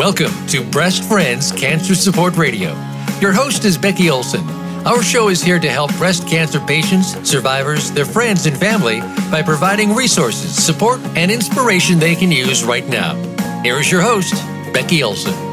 [0.00, 2.70] Welcome to Breast Friends Cancer Support Radio.
[3.20, 4.40] Your host is Becky Olson.
[4.86, 9.00] Our show is here to help breast cancer patients, survivors, their friends, and family
[9.30, 13.14] by providing resources, support, and inspiration they can use right now.
[13.62, 14.32] Here is your host,
[14.72, 15.49] Becky Olson.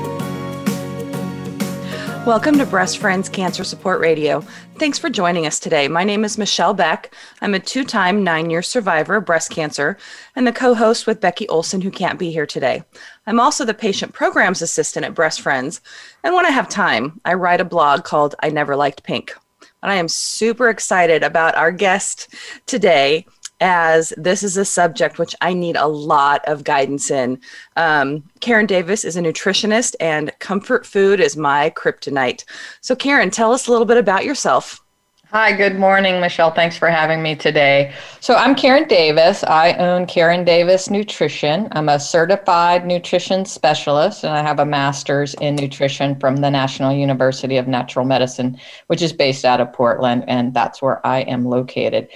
[2.27, 4.41] Welcome to Breast Friends Cancer Support Radio.
[4.75, 5.87] Thanks for joining us today.
[5.87, 7.15] My name is Michelle Beck.
[7.41, 9.97] I'm a two time nine year survivor of breast cancer
[10.35, 12.83] and the co host with Becky Olson, who can't be here today.
[13.27, 15.79] I'm also the patient programs assistant at Breast Friends.
[16.21, 19.33] And when I have time, I write a blog called I Never Liked Pink.
[19.81, 23.25] And I am super excited about our guest today
[23.59, 27.39] as this is a subject which I need a lot of guidance in.
[27.75, 32.43] Um, Karen Davis is a nutritionist, and comfort food is my kryptonite.
[32.81, 34.83] So, Karen, tell us a little bit about yourself.
[35.31, 36.51] Hi, good morning, Michelle.
[36.51, 37.93] Thanks for having me today.
[38.21, 39.43] So, I'm Karen Davis.
[39.43, 41.67] I own Karen Davis Nutrition.
[41.73, 46.93] I'm a certified nutrition specialist, and I have a master's in nutrition from the National
[46.93, 51.43] University of Natural Medicine, which is based out of Portland, and that's where I am
[51.43, 52.07] located.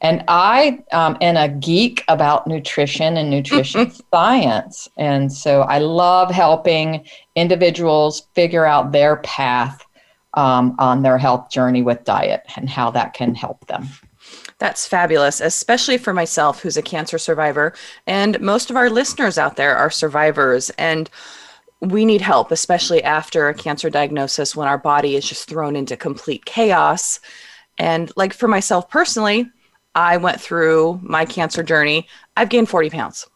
[0.00, 4.88] And I um, am a geek about nutrition and nutrition science.
[4.96, 9.85] And so I love helping individuals figure out their path
[10.36, 13.88] um, on their health journey with diet and how that can help them.
[14.58, 17.74] That's fabulous, especially for myself, who's a cancer survivor.
[18.06, 20.70] And most of our listeners out there are survivors.
[20.70, 21.10] And
[21.80, 25.96] we need help, especially after a cancer diagnosis when our body is just thrown into
[25.96, 27.20] complete chaos.
[27.78, 29.50] And like for myself personally,
[29.94, 33.26] I went through my cancer journey, I've gained 40 pounds.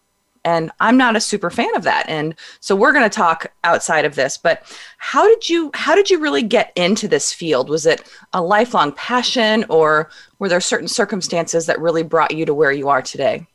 [0.45, 2.09] And I'm not a super fan of that.
[2.09, 4.63] And so we're going to talk outside of this, but
[4.97, 7.69] how did you how did you really get into this field?
[7.69, 8.03] Was it
[8.33, 12.89] a lifelong passion or were there certain circumstances that really brought you to where you
[12.89, 13.47] are today?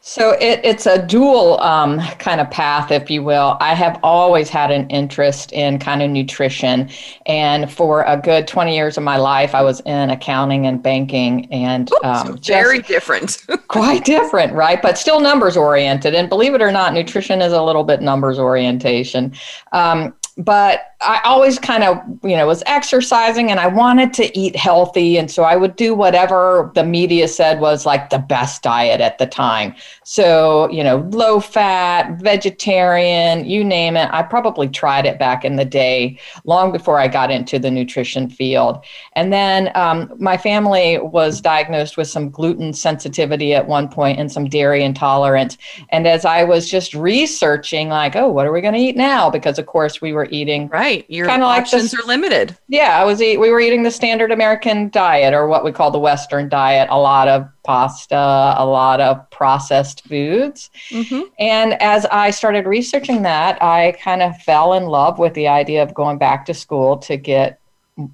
[0.00, 3.58] So it, it's a dual um, kind of path, if you will.
[3.60, 6.88] I have always had an interest in kind of nutrition.
[7.26, 11.52] And for a good 20 years of my life, I was in accounting and banking
[11.52, 13.44] and um, very different.
[13.68, 14.80] quite different, right?
[14.80, 16.14] But still numbers oriented.
[16.14, 19.34] And believe it or not, nutrition is a little bit numbers orientation.
[19.72, 24.56] Um, but I always kind of, you know, was exercising and I wanted to eat
[24.56, 25.16] healthy.
[25.16, 29.18] And so I would do whatever the media said was like the best diet at
[29.18, 29.76] the time.
[30.02, 34.08] So, you know, low fat, vegetarian, you name it.
[34.12, 38.28] I probably tried it back in the day, long before I got into the nutrition
[38.28, 38.84] field.
[39.12, 44.32] And then um, my family was diagnosed with some gluten sensitivity at one point and
[44.32, 45.58] some dairy intolerance.
[45.90, 49.30] And as I was just researching, like, oh, what are we going to eat now?
[49.30, 50.66] Because, of course, we were eating.
[50.68, 50.87] Right.
[51.08, 52.56] Your kind of options like are limited.
[52.68, 55.90] Yeah, I was eat, we were eating the standard American diet or what we call
[55.90, 56.88] the Western diet.
[56.90, 60.70] A lot of pasta, a lot of processed foods.
[60.90, 61.22] Mm-hmm.
[61.38, 65.82] And as I started researching that, I kind of fell in love with the idea
[65.82, 67.60] of going back to school to get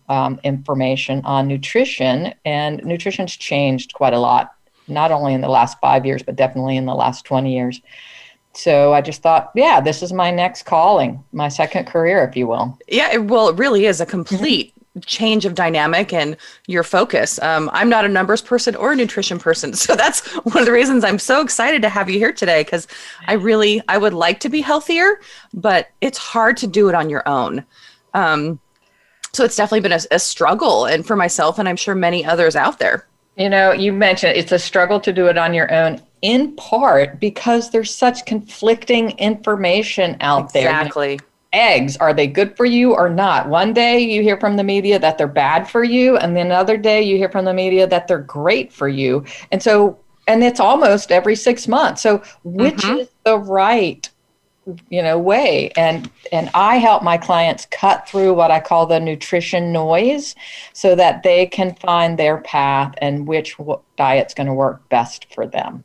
[0.09, 2.35] um, information on nutrition.
[2.45, 4.55] And nutrition's changed quite a lot,
[4.89, 7.81] not only in the last five years, but definitely in the last 20 years
[8.55, 12.47] so I just thought, yeah, this is my next calling, my second career, if you
[12.47, 12.79] will.
[12.89, 14.73] Yeah, it, well, it really is a complete
[15.07, 17.41] change of dynamic and your focus.
[17.43, 20.73] Um, I'm not a numbers person or a nutrition person, so that's one of the
[20.73, 22.87] reasons I'm so excited to have you here today because
[23.27, 25.21] I really I would like to be healthier,
[25.53, 27.65] but it's hard to do it on your own.
[28.15, 28.61] Um,
[29.33, 32.55] so it's definitely been a, a struggle, and for myself, and I'm sure many others
[32.55, 33.07] out there.
[33.37, 37.21] You know, you mentioned it's a struggle to do it on your own in part
[37.21, 40.63] because there's such conflicting information out exactly.
[40.63, 41.15] there.
[41.15, 41.21] Exactly.
[41.53, 43.49] eggs, are they good for you or not?
[43.49, 46.77] One day you hear from the media that they're bad for you, and then another
[46.77, 49.25] day you hear from the media that they're great for you.
[49.53, 52.03] And so, and it's almost every six months.
[52.03, 53.01] So, which mm-hmm.
[53.01, 54.09] is the right
[54.89, 58.99] you know way and and i help my clients cut through what i call the
[58.99, 60.35] nutrition noise
[60.73, 63.57] so that they can find their path and which
[63.97, 65.85] diet's going to work best for them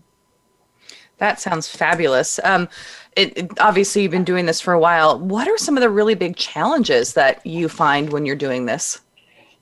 [1.20, 2.40] that sounds fabulous.
[2.44, 2.68] Um,
[3.16, 5.20] it, it, obviously, you've been doing this for a while.
[5.20, 9.02] What are some of the really big challenges that you find when you're doing this?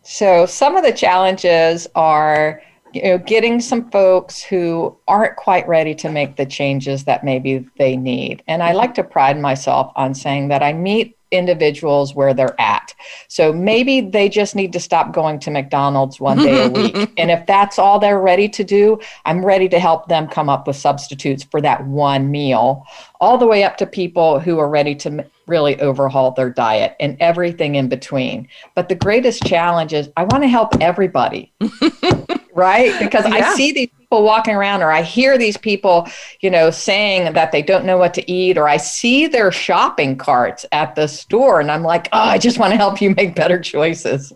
[0.04, 2.62] So, some of the challenges are
[2.98, 7.66] you know, getting some folks who aren't quite ready to make the changes that maybe
[7.78, 8.44] they need.
[8.48, 12.94] And I like to pride myself on saying that I meet individuals where they're at.
[13.28, 16.96] So maybe they just need to stop going to McDonald's one day a week.
[17.18, 20.68] And if that's all they're ready to do, I'm ready to help them come up
[20.68, 22.86] with substitutes for that one meal,
[23.20, 27.18] all the way up to people who are ready to really overhaul their diet and
[27.20, 28.48] everything in between.
[28.76, 31.52] But the greatest challenge is I want to help everybody.
[32.54, 33.00] right?
[33.00, 33.36] Because yeah.
[33.36, 36.08] I see these people walking around or I hear these people,
[36.40, 40.18] you know, saying that they don't know what to eat or I see their shopping
[40.18, 43.36] carts at the store and I'm like, "Oh, I just want to help you make
[43.36, 44.32] better choices."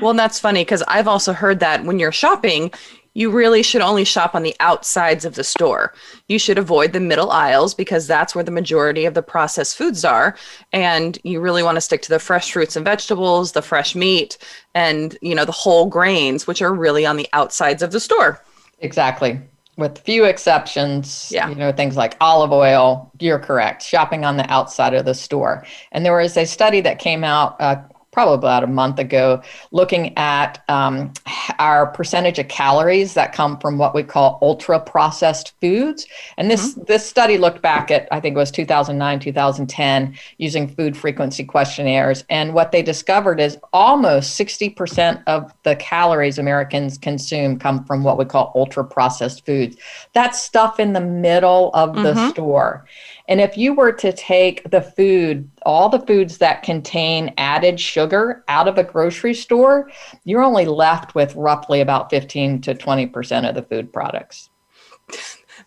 [0.00, 2.70] Well, that's funny because I've also heard that when you're shopping,
[3.14, 5.92] you really should only shop on the outsides of the store.
[6.28, 10.04] You should avoid the middle aisles because that's where the majority of the processed foods
[10.04, 10.36] are.
[10.72, 14.38] And you really want to stick to the fresh fruits and vegetables, the fresh meat,
[14.76, 18.40] and you know, the whole grains, which are really on the outsides of the store.
[18.80, 19.40] Exactly.
[19.76, 21.48] With few exceptions, Yeah.
[21.48, 25.64] you know, things like olive oil, you're correct, shopping on the outside of the store.
[25.92, 27.76] And there was a study that came out uh,
[28.12, 29.40] probably about a month ago
[29.70, 31.12] looking at um,
[31.58, 36.06] our percentage of calories that come from what we call ultra processed foods.
[36.36, 40.96] And this, this study looked back at, I think it was 2009, 2010, using food
[40.96, 42.24] frequency questionnaires.
[42.28, 48.18] And what they discovered is almost 60% of the calories Americans consume come from what
[48.18, 49.76] we call ultra processed foods.
[50.14, 52.86] That's stuff in the middle of the store.
[53.30, 58.44] And if you were to take the food, all the foods that contain added sugar
[58.48, 59.88] out of a grocery store,
[60.24, 64.50] you're only left with roughly about 15 to 20% of the food products.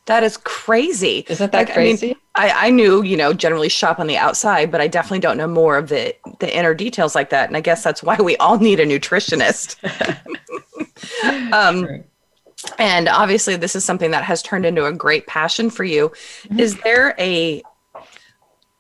[0.07, 1.23] That is crazy.
[1.29, 2.17] Isn't that Like, I mean, crazy?
[2.35, 5.47] I, I knew, you know, generally shop on the outside, but I definitely don't know
[5.47, 7.47] more of the the inner details like that.
[7.47, 9.77] And I guess that's why we all need a nutritionist.
[11.53, 12.03] um, True.
[12.77, 16.11] And obviously, this is something that has turned into a great passion for you.
[16.57, 17.63] Is there a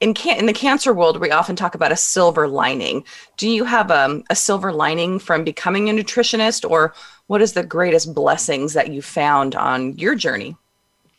[0.03, 3.05] in can in the cancer world, we often talk about a silver lining.
[3.37, 6.93] Do you have um, a silver lining from becoming a nutritionist, or
[7.27, 10.57] what is the greatest blessings that you found on your journey?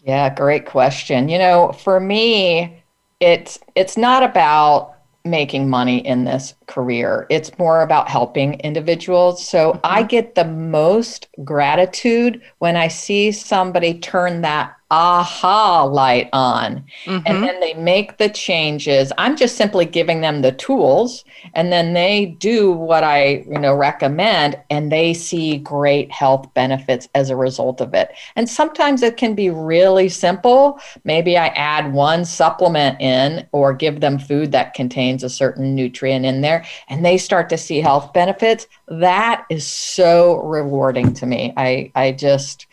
[0.02, 1.30] Yeah, great question.
[1.30, 2.82] You know, for me,
[3.20, 7.26] it's it's not about making money in this career.
[7.30, 9.46] It's more about helping individuals.
[9.46, 16.84] So I get the most gratitude when I see somebody turn that aha light on
[17.06, 17.22] Mhm.
[17.26, 21.24] and then they make the changes i'm just simply giving them the tools
[21.54, 27.08] and then they do what i you know recommend and they see great health benefits
[27.14, 31.92] as a result of it and sometimes it can be really simple maybe i add
[31.92, 36.53] one supplement in or give them food that contains a certain nutrient in there
[36.88, 42.12] and they start to see health benefits that is so rewarding to me i i
[42.12, 42.66] just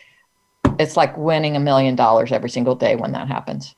[0.79, 3.75] it's like winning a million dollars every single day when that happens.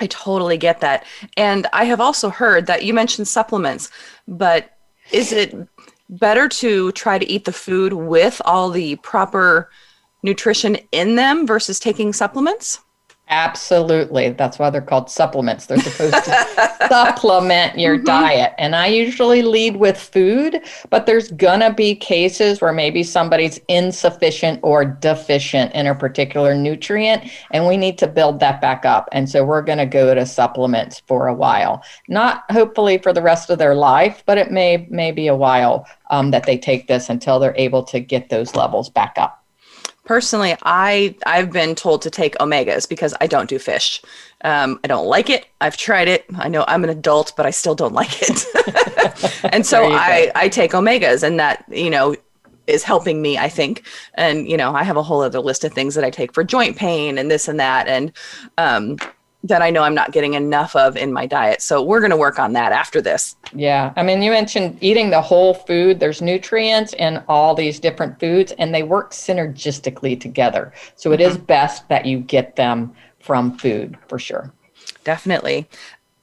[0.00, 1.04] I totally get that.
[1.36, 3.90] And I have also heard that you mentioned supplements,
[4.26, 4.76] but
[5.12, 5.54] is it
[6.08, 9.70] better to try to eat the food with all the proper
[10.22, 12.80] nutrition in them versus taking supplements?
[13.30, 14.30] Absolutely.
[14.30, 15.64] That's why they're called supplements.
[15.64, 18.52] They're supposed to supplement your diet.
[18.58, 20.60] And I usually lead with food,
[20.90, 26.54] but there's going to be cases where maybe somebody's insufficient or deficient in a particular
[26.54, 29.08] nutrient, and we need to build that back up.
[29.10, 31.82] And so we're going to go to supplements for a while.
[32.08, 35.86] Not hopefully for the rest of their life, but it may, may be a while
[36.10, 39.43] um, that they take this until they're able to get those levels back up.
[40.04, 44.02] Personally, I I've been told to take omegas because I don't do fish.
[44.42, 45.46] Um, I don't like it.
[45.62, 46.26] I've tried it.
[46.36, 49.44] I know I'm an adult, but I still don't like it.
[49.52, 52.14] and so I I take omegas, and that you know
[52.66, 53.38] is helping me.
[53.38, 56.10] I think, and you know I have a whole other list of things that I
[56.10, 58.12] take for joint pain and this and that, and
[58.58, 58.98] um,
[59.44, 61.60] that I know I'm not getting enough of in my diet.
[61.60, 63.36] So we're going to work on that after this.
[63.52, 63.92] Yeah.
[63.94, 66.00] I mean, you mentioned eating the whole food.
[66.00, 70.72] There's nutrients in all these different foods, and they work synergistically together.
[70.96, 71.44] So it is mm-hmm.
[71.44, 74.50] best that you get them from food for sure.
[75.04, 75.68] Definitely.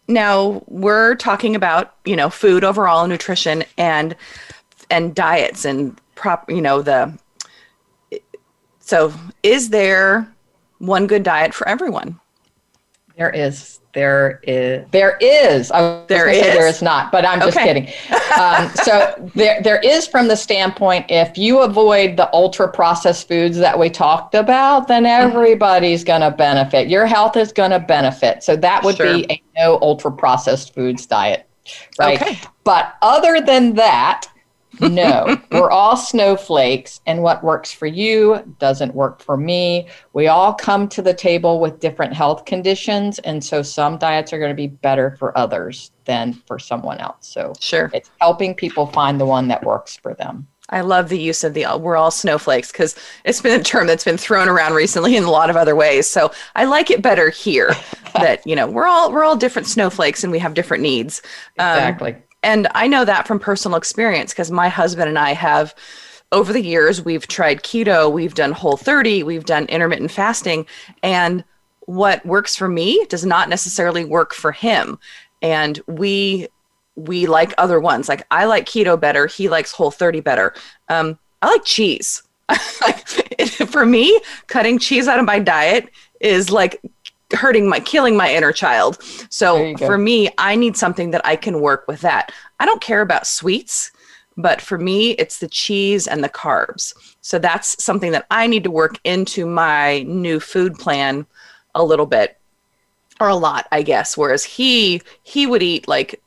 [0.08, 4.16] Now we're talking about you know food overall, nutrition, and
[4.90, 6.50] and diets and prop.
[6.50, 7.18] You know the.
[8.80, 10.28] So is there
[10.80, 12.20] one good diet for everyone?
[13.22, 13.80] There is.
[13.94, 14.88] There is.
[14.90, 15.70] There is.
[15.70, 16.42] I was There is?
[16.42, 17.68] There is not, but I'm just Okay.
[17.68, 17.88] kidding.
[18.40, 23.58] Um, so there, there is from the standpoint if you avoid the ultra processed foods
[23.60, 25.36] that we talked about, then Mm-hmm.
[25.36, 26.88] everybody's going to benefit.
[26.88, 28.42] Your health is going to benefit.
[28.42, 29.06] So that would Sure.
[29.06, 31.48] be a no ultra processed foods diet,
[32.00, 32.20] right?
[32.20, 32.40] Okay.
[32.64, 34.26] But other than that,
[34.82, 39.88] no, we're all snowflakes, and what works for you doesn't work for me.
[40.14, 44.40] We all come to the table with different health conditions, and so some diets are
[44.40, 47.28] going to be better for others than for someone else.
[47.28, 47.90] So Sure.
[47.94, 50.48] it's helping people find the one that works for them.
[50.70, 52.96] I love the use of the we're all snowflakes because
[53.26, 56.08] it's been a term that's been thrown around recently in a lot of other ways.
[56.08, 57.76] So I like it better here
[58.14, 61.22] that you know we're all we're all different snowflakes and we have different needs.
[61.60, 62.16] Um, Exactly.
[62.44, 65.76] And I know that from personal experience because my husband and I have
[66.32, 70.66] over the years, we've tried keto, we've done whole 30, we've done intermittent fasting,
[71.04, 71.44] and
[71.82, 74.98] what works for me does not necessarily work for him.
[75.42, 76.48] And we
[76.96, 78.08] we like other ones.
[78.10, 80.54] Like I like keto better, he likes whole 30 better.
[80.90, 82.24] Um, I like cheese.
[83.68, 86.80] for me, cutting cheese out of my diet is like
[87.32, 89.02] hurting my killing my inner child.
[89.30, 92.32] So for me, I need something that I can work with that.
[92.60, 93.92] I don't care about sweets,
[94.38, 96.94] but for me, it's the cheese and the carbs.
[97.22, 101.26] So that's something that I need to work into my new food plan
[101.76, 102.38] a little bit
[103.20, 104.18] or a lot, I guess.
[104.18, 106.22] Whereas he he would eat like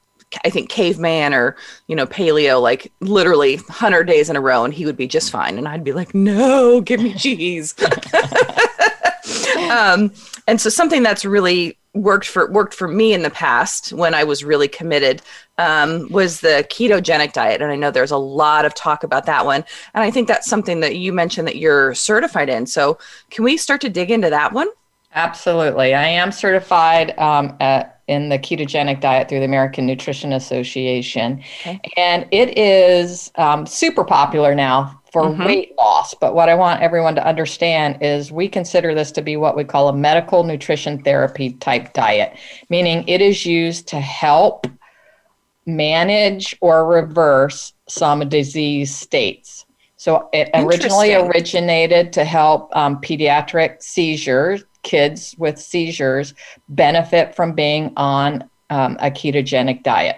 [0.45, 1.57] I think caveman or
[1.87, 5.31] you know paleo like literally 100 days in a row and he would be just
[5.31, 7.75] fine and I'd be like no give me cheese
[9.71, 10.13] um,
[10.47, 14.25] and so something that's really worked for worked for me in the past when I
[14.25, 15.23] was really committed
[15.59, 19.47] um, was the ketogenic diet, and I know there's a lot of talk about that
[19.47, 22.67] one, and I think that's something that you mentioned that you're certified in.
[22.67, 22.99] So
[23.31, 24.69] can we start to dig into that one?
[25.15, 31.43] Absolutely, I am certified um, at, in the ketogenic diet through the American Nutrition Association,
[31.61, 31.81] okay.
[31.97, 35.45] and it is um, super popular now for mm-hmm.
[35.45, 36.13] weight loss.
[36.13, 39.63] But what I want everyone to understand is we consider this to be what we
[39.63, 42.37] call a medical nutrition therapy type diet,
[42.69, 44.67] meaning it is used to help
[45.67, 49.67] manage or reverse some disease states.
[49.95, 56.35] So it originally originated to help um, pediatric seizures, kids with seizures
[56.69, 60.17] benefit from being on um, a ketogenic diet.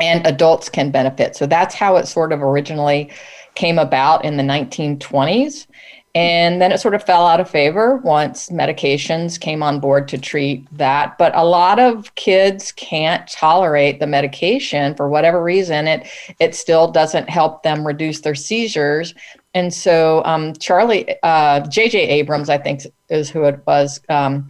[0.00, 1.36] And adults can benefit.
[1.36, 3.12] So that's how it sort of originally
[3.56, 5.66] came about in the 1920s.
[6.14, 10.16] And then it sort of fell out of favor once medications came on board to
[10.16, 11.18] treat that.
[11.18, 15.86] But a lot of kids can't tolerate the medication for whatever reason.
[15.86, 16.08] It
[16.40, 19.12] it still doesn't help them reduce their seizures.
[19.52, 22.08] And so um, Charlie uh, J.J.
[22.08, 24.00] Abrams, I think, is who it was.
[24.08, 24.48] Um,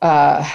[0.00, 0.48] uh,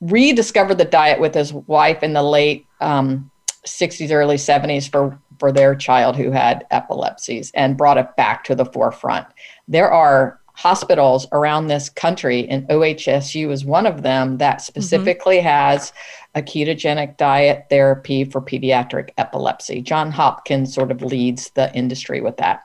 [0.00, 3.30] rediscovered the diet with his wife in the late um,
[3.64, 8.54] 60s, early 70s for for their child who had epilepsies and brought it back to
[8.54, 9.26] the forefront.
[9.66, 14.62] There are hospitals around this country, and OHSU is one of them that mm-hmm.
[14.62, 15.48] specifically mm-hmm.
[15.48, 15.92] has
[16.36, 19.82] a ketogenic diet therapy for pediatric epilepsy.
[19.82, 22.62] John Hopkins sort of leads the industry with that.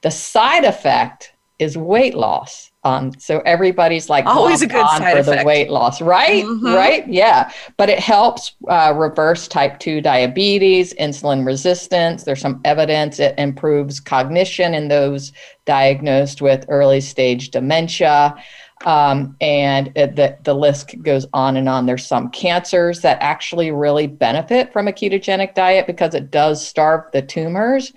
[0.00, 2.70] The side effect is weight loss.
[2.84, 5.40] Um, so everybody's like always a good side for effect.
[5.40, 6.44] the weight loss, right?
[6.44, 6.66] Mm-hmm.
[6.66, 7.08] Right?
[7.08, 7.50] Yeah.
[7.76, 12.22] But it helps uh, reverse type two diabetes, insulin resistance.
[12.22, 15.32] There's some evidence it improves cognition in those
[15.64, 18.36] diagnosed with early stage dementia.
[18.84, 21.86] Um, and it, the, the list goes on and on.
[21.86, 27.10] There's some cancers that actually really benefit from a ketogenic diet because it does starve
[27.12, 27.92] the tumors.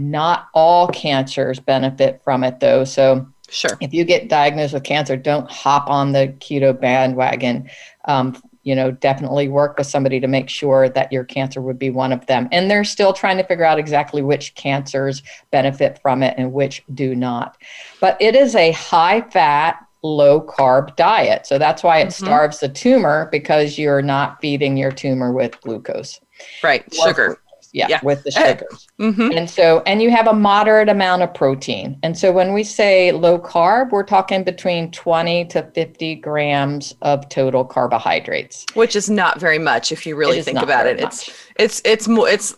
[0.00, 2.84] Not all cancers benefit from it though.
[2.84, 3.76] So Sure.
[3.80, 7.68] If you get diagnosed with cancer, don't hop on the keto bandwagon.
[8.04, 11.90] Um, you know, definitely work with somebody to make sure that your cancer would be
[11.90, 12.48] one of them.
[12.52, 16.84] And they're still trying to figure out exactly which cancers benefit from it and which
[16.94, 17.56] do not.
[18.00, 21.46] But it is a high fat, low carb diet.
[21.46, 22.24] So that's why it mm-hmm.
[22.26, 26.20] starves the tumor because you're not feeding your tumor with glucose.
[26.62, 27.38] Right, sugar
[27.72, 28.00] yeah, yeah.
[28.02, 28.88] with the sugars.
[28.98, 29.36] Mm-hmm.
[29.36, 31.98] And so, and you have a moderate amount of protein.
[32.02, 37.28] And so, when we say low carb, we're talking between 20 to 50 grams of
[37.28, 41.00] total carbohydrates, which is not very much if you really think about it.
[41.00, 41.28] Much.
[41.28, 42.56] It's it's it's more it's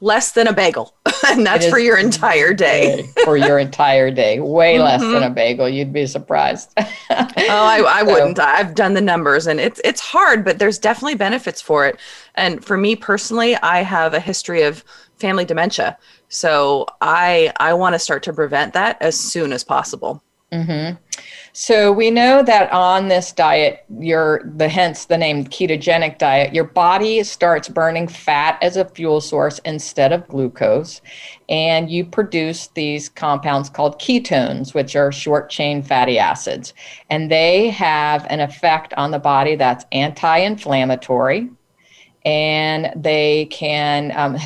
[0.00, 0.94] less than a bagel,
[1.28, 3.08] and that's for your entire day.
[3.24, 4.84] for your entire day, way mm-hmm.
[4.84, 5.68] less than a bagel.
[5.68, 6.72] You'd be surprised.
[6.78, 8.12] oh, I, I so.
[8.12, 8.38] wouldn't.
[8.38, 11.98] I've done the numbers, and it's it's hard, but there's definitely benefits for it.
[12.34, 14.84] And for me personally, I have a history of
[15.18, 20.22] family dementia, so I I want to start to prevent that as soon as possible.
[20.52, 20.96] Mm-hmm.
[21.52, 26.64] So we know that on this diet, your the hence the name ketogenic diet, your
[26.64, 31.02] body starts burning fat as a fuel source instead of glucose,
[31.48, 36.74] and you produce these compounds called ketones, which are short chain fatty acids,
[37.10, 41.48] and they have an effect on the body that's anti-inflammatory,
[42.24, 44.36] and they can um,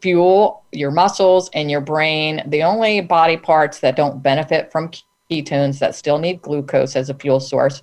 [0.00, 2.42] fuel your muscles and your brain.
[2.46, 4.90] The only body parts that don't benefit from
[5.30, 7.82] ketones that still need glucose as a fuel source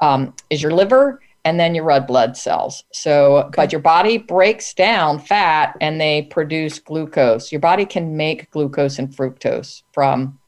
[0.00, 2.84] um, is your liver and then your red blood cells.
[2.92, 3.50] So, okay.
[3.56, 7.52] but your body breaks down fat and they produce glucose.
[7.52, 10.38] Your body can make glucose and fructose from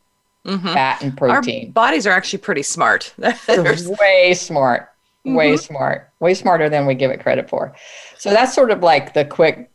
[0.46, 0.72] mm-hmm.
[0.72, 1.68] fat and protein.
[1.68, 3.12] Our bodies are actually pretty smart.
[3.48, 4.90] way smart.
[5.24, 5.56] Way mm-hmm.
[5.56, 6.10] smart.
[6.20, 7.74] Way smarter than we give it credit for.
[8.16, 9.70] So that's sort of like the quick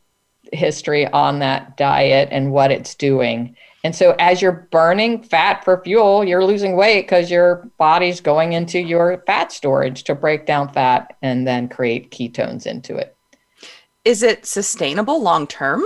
[0.52, 3.56] history on that diet and what it's doing.
[3.84, 8.54] And so, as you're burning fat for fuel, you're losing weight because your body's going
[8.54, 13.18] into your fat storage to break down fat and then create ketones into it.
[14.06, 15.84] Is it sustainable long term?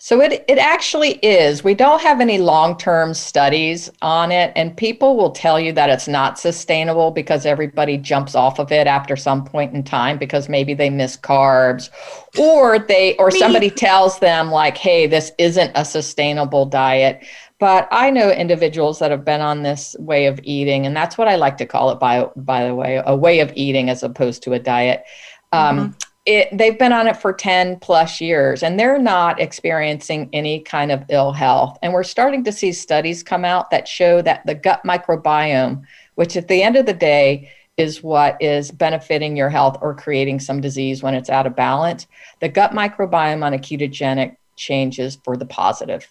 [0.00, 1.64] So it, it actually is.
[1.64, 5.90] We don't have any long term studies on it, and people will tell you that
[5.90, 10.48] it's not sustainable because everybody jumps off of it after some point in time because
[10.48, 11.90] maybe they miss carbs,
[12.38, 17.26] or they or somebody tells them like, "Hey, this isn't a sustainable diet."
[17.58, 21.26] But I know individuals that have been on this way of eating, and that's what
[21.26, 21.98] I like to call it.
[21.98, 25.02] By by the way, a way of eating as opposed to a diet.
[25.50, 30.28] Um, mm-hmm it, they've been on it for 10 plus years and they're not experiencing
[30.34, 31.78] any kind of ill health.
[31.80, 35.84] And we're starting to see studies come out that show that the gut microbiome,
[36.16, 40.38] which at the end of the day is what is benefiting your health or creating
[40.38, 42.06] some disease when it's out of balance,
[42.40, 46.06] the gut microbiome on a ketogenic changes for the positive.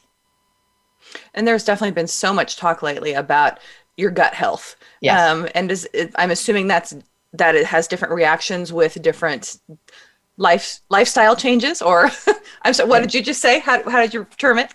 [1.35, 3.59] And there's definitely been so much talk lately about
[3.97, 4.77] your gut health.
[4.99, 5.29] Yes.
[5.29, 6.95] Um, and is, I'm assuming that's
[7.33, 9.59] that it has different reactions with different
[10.37, 12.09] life lifestyle changes or
[12.61, 13.59] i'm sorry what did you just say?
[13.59, 14.71] How, how did you term it?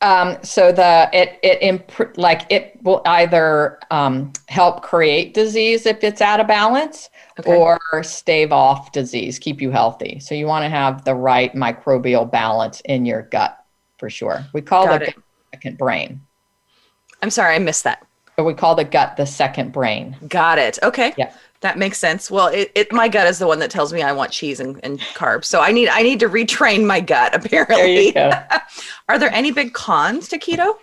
[0.00, 6.04] Um, so the it it imp- like it will either um, help create disease if
[6.04, 7.08] it's out of balance
[7.38, 7.54] okay.
[7.54, 10.20] or stave off disease keep you healthy.
[10.20, 13.58] So you want to have the right microbial balance in your gut
[13.98, 14.44] for sure.
[14.52, 15.14] We call Got it.
[15.54, 16.20] second brain.
[17.22, 18.06] I'm sorry i missed that.
[18.36, 20.16] But we call the gut the second brain.
[20.28, 20.78] Got it.
[20.82, 21.14] Okay.
[21.16, 21.32] Yeah
[21.64, 22.30] that makes sense.
[22.30, 24.78] Well, it, it, my gut is the one that tells me I want cheese and,
[24.84, 25.46] and carbs.
[25.46, 27.34] So I need I need to retrain my gut.
[27.44, 28.46] Apparently, there
[29.08, 30.76] are there any big cons to keto?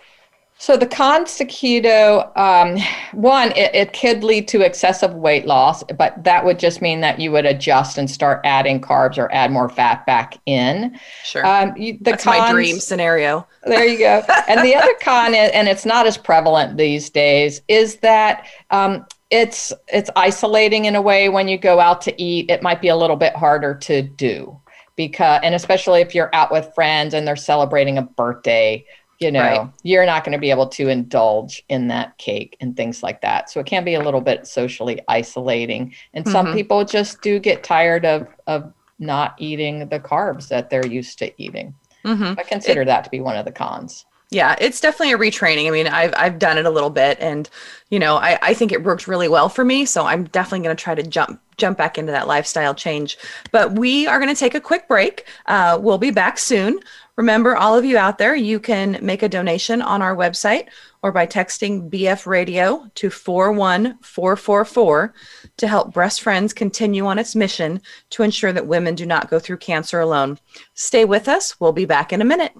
[0.58, 2.78] So the cons to keto, um,
[3.20, 7.18] one, it, it, could lead to excessive weight loss, but that would just mean that
[7.18, 10.96] you would adjust and start adding carbs or add more fat back in.
[11.24, 11.44] Sure.
[11.44, 13.44] Um, you, the That's cons, my dream scenario.
[13.64, 14.22] There you go.
[14.48, 19.04] and the other con, is, and it's not as prevalent these days, is that um,
[19.32, 22.88] it's it's isolating in a way when you go out to eat it might be
[22.88, 24.56] a little bit harder to do
[24.94, 28.84] because and especially if you're out with friends and they're celebrating a birthday
[29.20, 29.70] you know right.
[29.82, 33.48] you're not going to be able to indulge in that cake and things like that
[33.48, 36.32] so it can be a little bit socially isolating and mm-hmm.
[36.32, 41.18] some people just do get tired of of not eating the carbs that they're used
[41.18, 42.38] to eating mm-hmm.
[42.38, 45.68] i consider it, that to be one of the cons yeah, it's definitely a retraining.
[45.68, 47.50] I mean, I've I've done it a little bit, and
[47.90, 49.84] you know, I I think it worked really well for me.
[49.84, 53.18] So I'm definitely going to try to jump jump back into that lifestyle change.
[53.50, 55.26] But we are going to take a quick break.
[55.46, 56.80] Uh, we'll be back soon.
[57.16, 60.68] Remember, all of you out there, you can make a donation on our website
[61.02, 65.12] or by texting BF Radio to 41444
[65.58, 69.38] to help Breast Friends continue on its mission to ensure that women do not go
[69.38, 70.38] through cancer alone.
[70.72, 71.60] Stay with us.
[71.60, 72.54] We'll be back in a minute.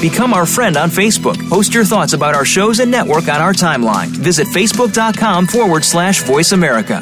[0.00, 1.36] Become our friend on Facebook.
[1.48, 4.08] Post your thoughts about our shows and network on our timeline.
[4.08, 7.00] Visit facebook.com forward slash voice America.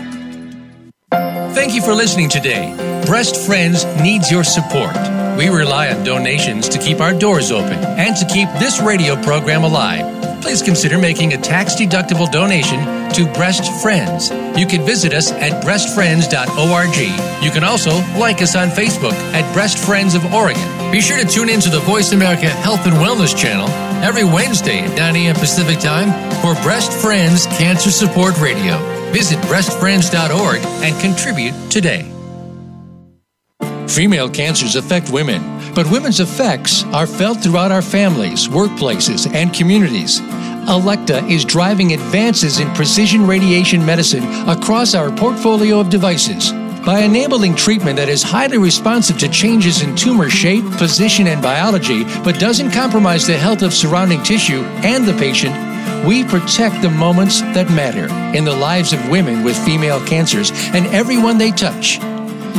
[1.11, 2.75] Thank you for listening today.
[3.07, 4.95] Breast Friends needs your support.
[5.37, 9.65] We rely on donations to keep our doors open and to keep this radio program
[9.65, 12.79] alive please consider making a tax deductible donation
[13.13, 14.31] to Breast Friends.
[14.59, 17.45] You can visit us at breastfriends.org.
[17.45, 20.93] You can also like us on Facebook at Breast Friends of Oregon.
[20.93, 23.69] Be sure to tune in to the Voice America Health and Wellness channel
[24.03, 25.35] every Wednesday at 9 a.m.
[25.37, 26.11] Pacific Time
[26.43, 28.79] for Breast Friends Cancer Support Radio.
[29.13, 32.18] Visit breastfriends.org and contribute today.
[33.89, 35.43] Female cancers affect women,
[35.75, 40.21] but women's effects are felt throughout our families, workplaces, and communities.
[40.69, 46.53] Elekta is driving advances in precision radiation medicine across our portfolio of devices.
[46.85, 52.05] By enabling treatment that is highly responsive to changes in tumor shape, position, and biology,
[52.23, 55.55] but doesn't compromise the health of surrounding tissue and the patient,
[56.07, 60.87] we protect the moments that matter in the lives of women with female cancers and
[60.89, 61.99] everyone they touch.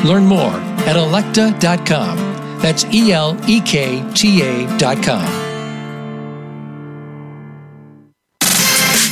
[0.03, 0.55] Learn more
[0.87, 2.17] at elekta.com.
[2.59, 5.48] That's E L E K T A.com.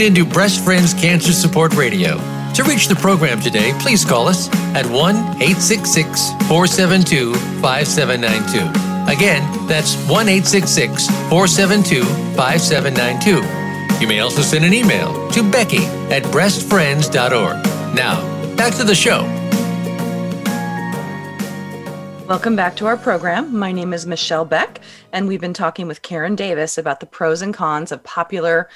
[0.00, 2.16] Tuned into Breast Friends Cancer Support Radio.
[2.54, 9.12] To reach the program today, please call us at 1 866 472 5792.
[9.12, 14.00] Again, that's 1 866 472 5792.
[14.00, 17.94] You may also send an email to Becky at breastfriends.org.
[17.94, 19.26] Now, back to the show.
[22.30, 23.58] Welcome back to our program.
[23.58, 27.42] My name is Michelle Beck, and we've been talking with Karen Davis about the pros
[27.42, 28.68] and cons of popular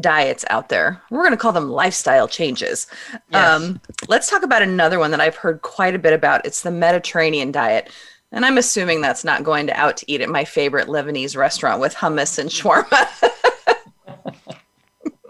[0.00, 1.00] diets out there.
[1.10, 2.86] We're going to call them lifestyle changes.
[3.30, 3.62] Yes.
[3.62, 6.44] Um, let's talk about another one that I've heard quite a bit about.
[6.44, 7.90] It's the Mediterranean diet.
[8.32, 11.80] And I'm assuming that's not going to out to eat at my favorite Lebanese restaurant
[11.80, 13.08] with hummus and shawarma.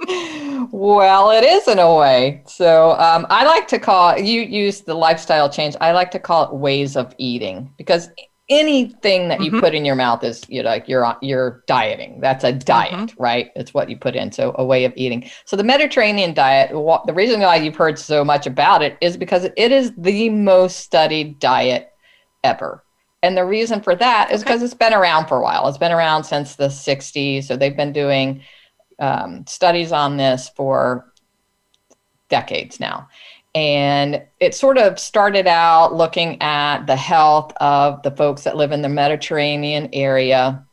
[0.71, 2.43] well, it is in a way.
[2.47, 5.77] So um, I like to call you use the lifestyle change.
[5.83, 8.09] I like to call it ways of eating because
[8.49, 9.61] anything that you mm-hmm.
[9.61, 12.21] put in your mouth is you know like you're you're dieting.
[12.21, 13.23] That's a diet, mm-hmm.
[13.23, 13.51] right?
[13.57, 14.33] It's what you put in.
[14.33, 15.31] So a way of eating.
[15.45, 16.71] So the Mediterranean diet.
[16.71, 20.81] The reason why you've heard so much about it is because it is the most
[20.81, 21.91] studied diet
[22.43, 22.85] ever.
[23.23, 24.67] And the reason for that is because okay.
[24.67, 25.67] it's been around for a while.
[25.67, 27.45] It's been around since the 60s.
[27.45, 28.43] So they've been doing
[28.99, 31.11] um, studies on this for
[32.29, 33.09] decades now.
[33.55, 38.73] And it sort of started out looking at the health of the folks that live
[38.73, 40.65] in the Mediterranean area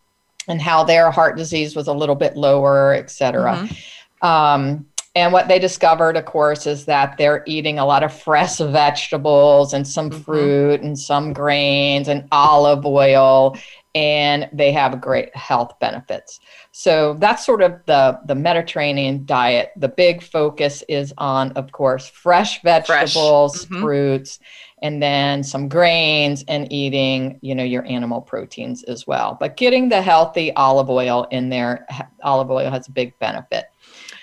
[0.47, 3.53] and how their heart disease was a little bit lower, et cetera.
[3.53, 4.27] Mm-hmm.
[4.27, 8.57] Um, and what they discovered, of course, is that they're eating a lot of fresh
[8.57, 10.21] vegetables and some mm-hmm.
[10.21, 13.57] fruit and some grains and olive oil,
[13.93, 16.39] and they have great health benefits.
[16.71, 19.71] So that's sort of the the Mediterranean diet.
[19.75, 23.69] The big focus is on, of course, fresh vegetables, fresh.
[23.69, 23.81] Mm-hmm.
[23.81, 24.39] fruits,
[24.81, 29.37] and then some grains and eating, you know, your animal proteins as well.
[29.39, 31.85] But getting the healthy olive oil in there,
[32.23, 33.65] olive oil has a big benefit.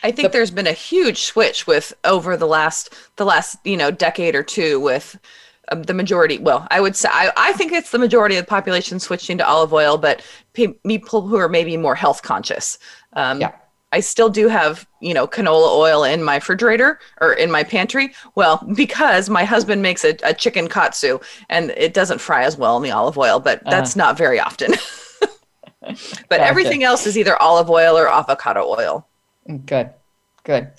[0.03, 3.77] I think the, there's been a huge switch with over the last the last you
[3.77, 5.19] know decade or two with
[5.75, 6.39] the majority.
[6.39, 9.47] Well, I would say I, I think it's the majority of the population switching to
[9.47, 12.79] olive oil, but people who are maybe more health conscious.
[13.15, 13.53] Um, yeah.
[13.91, 18.13] I still do have, you know, canola oil in my refrigerator or in my pantry.
[18.35, 22.77] Well, because my husband makes a, a chicken katsu and it doesn't fry as well
[22.77, 23.71] in the olive oil, but uh-huh.
[23.71, 24.73] that's not very often.
[25.81, 26.45] but gotcha.
[26.45, 29.07] everything else is either olive oil or avocado oil.
[29.65, 29.91] Good,
[30.45, 30.71] good.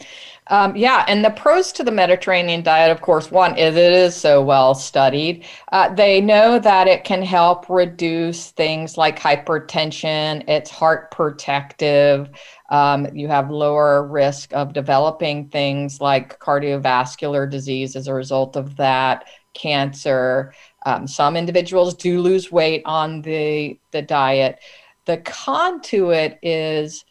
[0.51, 4.15] Um, yeah, and the pros to the Mediterranean diet, of course, one is it is
[4.15, 5.45] so well studied.
[5.71, 12.29] Uh, they know that it can help reduce things like hypertension, it's heart protective.
[12.69, 18.75] Um, you have lower risk of developing things like cardiovascular disease as a result of
[18.77, 20.53] that, cancer.
[20.85, 24.59] Um, some individuals do lose weight on the, the diet.
[25.05, 27.05] The con to it is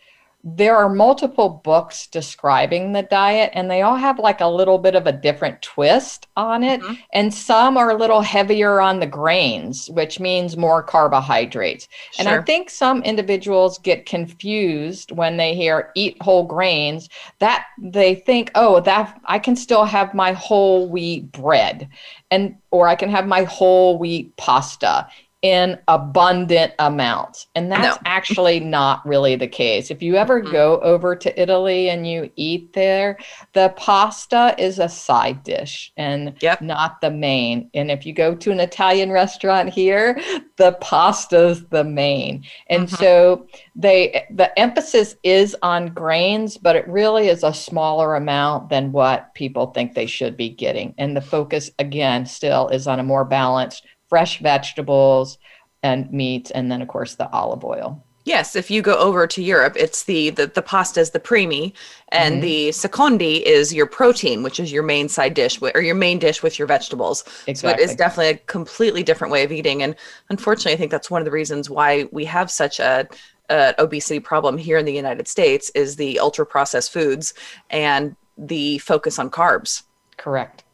[0.57, 4.95] there are multiple books describing the diet and they all have like a little bit
[4.95, 6.95] of a different twist on it mm-hmm.
[7.13, 12.27] and some are a little heavier on the grains which means more carbohydrates sure.
[12.27, 17.09] and i think some individuals get confused when they hear eat whole grains
[17.41, 21.89] that they think oh that i can still have my whole wheat bread
[22.31, 25.07] and or i can have my whole wheat pasta
[25.43, 27.47] in abundant amounts.
[27.55, 28.03] And that's no.
[28.07, 29.91] actually not really the case.
[29.91, 33.19] If you ever go over to Italy and you eat there,
[33.53, 36.61] the pasta is a side dish and yep.
[36.61, 37.71] not the main.
[37.73, 40.21] And if you go to an Italian restaurant here,
[40.57, 42.45] the pasta's the main.
[42.69, 42.97] And mm-hmm.
[42.97, 43.47] so
[43.77, 49.33] they the emphasis is on grains, but it really is a smaller amount than what
[49.35, 50.95] people think they should be getting.
[50.99, 55.39] And the focus again still is on a more balanced fresh vegetables
[55.83, 58.03] and meat, and then of course the olive oil.
[58.25, 61.73] Yes, if you go over to Europe, it's the the, the pasta is the primi,
[62.11, 62.43] and mm-hmm.
[62.43, 66.43] the secondi is your protein, which is your main side dish or your main dish
[66.43, 67.25] with your vegetables.
[67.47, 67.55] Exactly.
[67.55, 69.97] So it is definitely a completely different way of eating, and
[70.29, 73.09] unfortunately, I think that's one of the reasons why we have such a,
[73.49, 77.33] a obesity problem here in the United States is the ultra processed foods
[77.71, 79.85] and the focus on carbs.
[80.19, 80.65] Correct.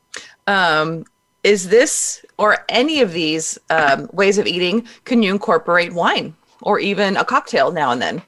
[0.49, 1.05] Um,
[1.45, 6.81] is this or any of these um, ways of eating can you incorporate wine or
[6.81, 8.23] even a cocktail now and then?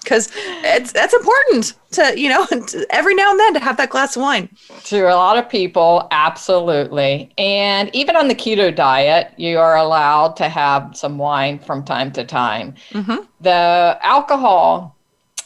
[0.00, 2.44] Because it's that's important to you know
[2.90, 4.48] every now and then to have that glass of wine.
[4.84, 7.32] To a lot of people absolutely.
[7.38, 12.10] And even on the keto diet you are allowed to have some wine from time
[12.12, 12.74] to time.
[12.90, 13.24] Mm-hmm.
[13.42, 14.96] the alcohol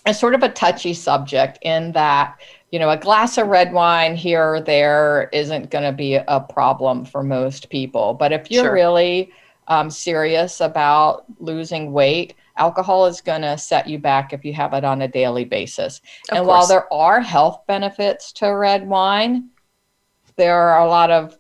[0.07, 2.39] is sort of a touchy subject in that
[2.71, 6.41] you know, a glass of red wine here or there isn't going to be a
[6.41, 8.15] problem for most people.
[8.15, 8.73] But if you're sure.
[8.75, 9.31] really
[9.69, 14.75] um, serious about losing weight, alcohol is going to set you back if you have
[14.75, 16.01] it on a daily basis.
[16.31, 16.49] Of and course.
[16.49, 19.51] while there are health benefits to red wine,
[20.37, 21.39] there are a lot of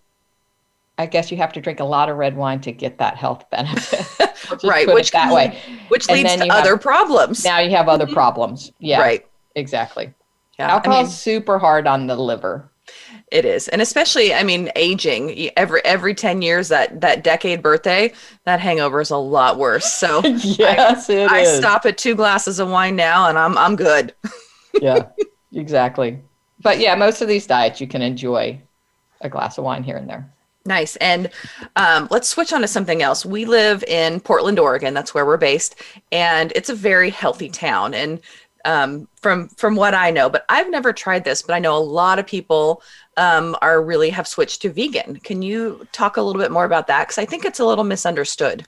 [0.98, 3.44] I guess you have to drink a lot of red wine to get that health
[3.50, 4.06] benefit.
[4.64, 7.44] right, which that way, which leads to other have, problems.
[7.44, 8.14] Now you have other mm-hmm.
[8.14, 8.72] problems.
[8.78, 10.12] Yeah, right, exactly.
[10.58, 12.70] Yeah, alcohol I mean, super hard on the liver.
[13.32, 18.12] It is, and especially, I mean, aging every every ten years that that decade birthday,
[18.44, 19.92] that hangover is a lot worse.
[19.92, 21.58] So yes, I, it I is.
[21.58, 24.14] stop at two glasses of wine now, and I'm I'm good.
[24.80, 25.08] yeah,
[25.52, 26.20] exactly.
[26.62, 28.60] But yeah, most of these diets you can enjoy
[29.20, 30.32] a glass of wine here and there.
[30.66, 30.96] Nice.
[30.96, 31.30] And
[31.76, 33.24] um, let's switch on to something else.
[33.24, 34.94] We live in Portland, Oregon.
[34.94, 35.76] That's where we're based,
[36.12, 37.94] and it's a very healthy town.
[37.94, 38.20] And
[38.64, 41.78] um, from from what I know, but I've never tried this, but I know a
[41.78, 42.82] lot of people
[43.16, 45.20] um, are really have switched to vegan.
[45.20, 47.06] Can you talk a little bit more about that?
[47.06, 48.66] Because I think it's a little misunderstood.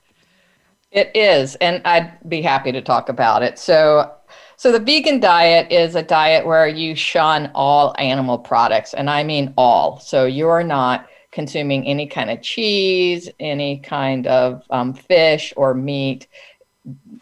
[0.91, 3.59] It is, and I'd be happy to talk about it.
[3.59, 4.11] So,
[4.55, 9.23] so the vegan diet is a diet where you shun all animal products, and I
[9.23, 9.99] mean all.
[9.99, 11.07] So you are not
[11.39, 16.27] consuming any kind of cheese, any kind of um, fish or meat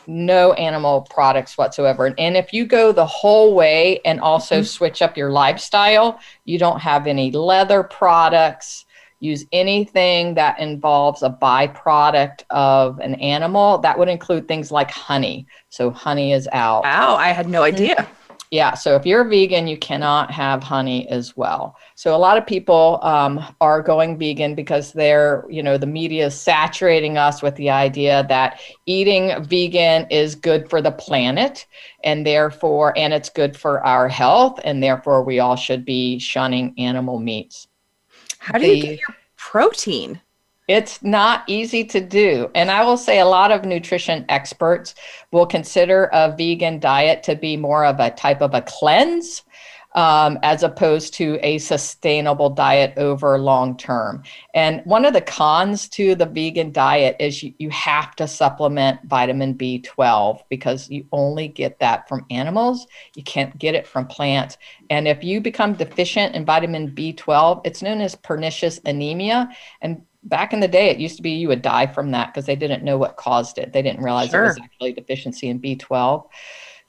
[0.08, 2.15] no animal products whatsoever.
[2.17, 4.63] And if you go the whole way and also mm-hmm.
[4.63, 8.86] switch up your lifestyle, you don't have any leather products,
[9.19, 13.77] use anything that involves a byproduct of an animal.
[13.80, 15.45] That would include things like honey.
[15.69, 16.84] So honey is out.
[16.84, 18.08] Wow, I had no idea.
[18.49, 21.75] Yeah, so if you're a vegan, you cannot have honey as well.
[21.95, 26.27] So a lot of people um, are going vegan because they're, you know, the media
[26.27, 31.65] is saturating us with the idea that eating vegan is good for the planet,
[32.05, 36.73] and therefore, and it's good for our health, and therefore, we all should be shunning
[36.77, 37.67] animal meats.
[38.39, 40.21] How do the, you get your protein?
[40.67, 42.51] It's not easy to do.
[42.53, 44.95] And I will say a lot of nutrition experts
[45.32, 49.43] will consider a vegan diet to be more of a type of a cleanse
[49.97, 54.21] um, as opposed to a sustainable diet over long term.
[54.53, 58.99] And one of the cons to the vegan diet is you, you have to supplement
[59.06, 62.86] vitamin B12 because you only get that from animals.
[63.15, 64.60] You can't get it from plants.
[64.91, 69.49] And if you become deficient in vitamin B12, it's known as pernicious anemia.
[69.82, 72.45] And back in the day, it used to be you would die from that because
[72.45, 73.73] they didn't know what caused it.
[73.73, 74.43] They didn't realize sure.
[74.43, 76.27] it was actually deficiency in B12.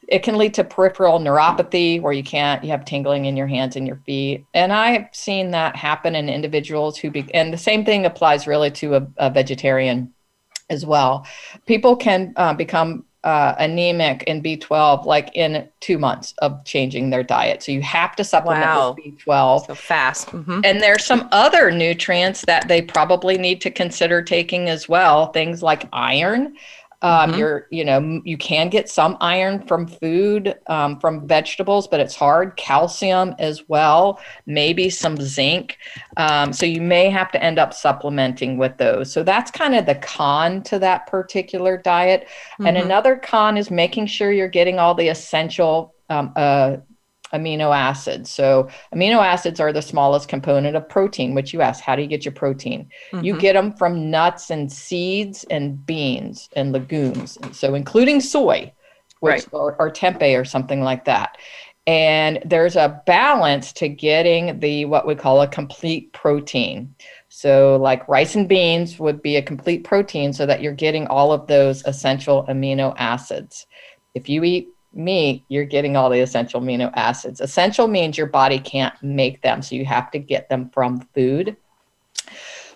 [0.09, 3.77] It can lead to peripheral neuropathy where you can't, you have tingling in your hands
[3.77, 4.45] and your feet.
[4.55, 8.71] And I've seen that happen in individuals who, be, and the same thing applies really
[8.73, 10.15] to a, a vegetarian
[10.71, 11.27] as well.
[11.67, 17.23] People can uh, become uh, anemic in B12 like in two months of changing their
[17.23, 17.63] diet.
[17.63, 18.97] So you have to supplement wow.
[18.97, 19.67] with B12.
[19.67, 20.29] So fast.
[20.29, 20.61] Mm-hmm.
[20.65, 25.31] And there's some other nutrients that they probably need to consider taking as well.
[25.33, 26.57] Things like iron.
[27.01, 27.39] Um, mm-hmm.
[27.39, 32.17] You're, you know, you can get some iron from food, um, from vegetables, but it's
[32.17, 32.57] hard.
[32.57, 35.79] Calcium as well, maybe some zinc.
[36.17, 39.13] Um, so you may have to end up supplementing with those.
[39.13, 42.23] So that's kind of the con to that particular diet.
[42.55, 42.67] Mm-hmm.
[42.67, 46.79] And another con is making sure you're getting all the essential um, uh,
[47.33, 48.31] amino acids.
[48.31, 52.09] So, amino acids are the smallest component of protein, which you ask, how do you
[52.09, 52.89] get your protein?
[53.13, 53.25] Mm-hmm.
[53.25, 57.39] You get them from nuts and seeds and beans and legumes.
[57.53, 58.73] So, including soy,
[59.21, 59.49] which, right.
[59.53, 61.37] or, or tempeh or something like that.
[61.87, 66.95] And there's a balance to getting the what we call a complete protein.
[67.31, 71.33] So, like rice and beans would be a complete protein so that you're getting all
[71.33, 73.67] of those essential amino acids.
[74.15, 77.41] If you eat meat, you're getting all the essential amino acids.
[77.41, 81.57] Essential means your body can't make them, so you have to get them from food.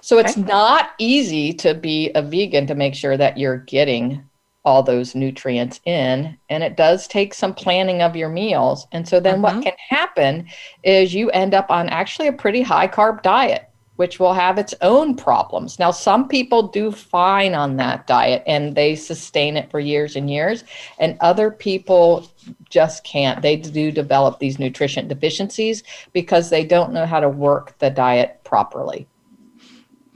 [0.00, 0.42] So it's okay.
[0.42, 4.24] not easy to be a vegan to make sure that you're getting
[4.64, 9.18] all those nutrients in and it does take some planning of your meals and so
[9.18, 9.56] then mm-hmm.
[9.56, 10.46] what can happen
[10.84, 14.74] is you end up on actually a pretty high carb diet which will have its
[14.80, 15.78] own problems.
[15.78, 20.30] Now, some people do fine on that diet and they sustain it for years and
[20.30, 20.64] years,
[20.98, 22.28] and other people
[22.68, 23.42] just can't.
[23.42, 28.40] They do develop these nutrition deficiencies because they don't know how to work the diet
[28.44, 29.06] properly.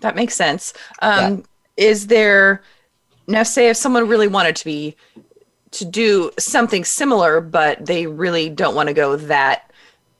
[0.00, 0.72] That makes sense.
[1.00, 1.42] Um, yeah.
[1.76, 2.62] Is there
[3.28, 4.96] now, say, if someone really wanted to be
[5.72, 9.72] to do something similar, but they really don't want to go that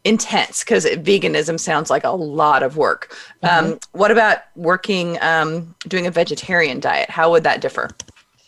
[0.07, 3.14] intense because veganism sounds like a lot of work.
[3.42, 3.73] Mm-hmm.
[3.73, 7.11] Um, what about working, um, doing a vegetarian diet?
[7.11, 7.90] How would that differ?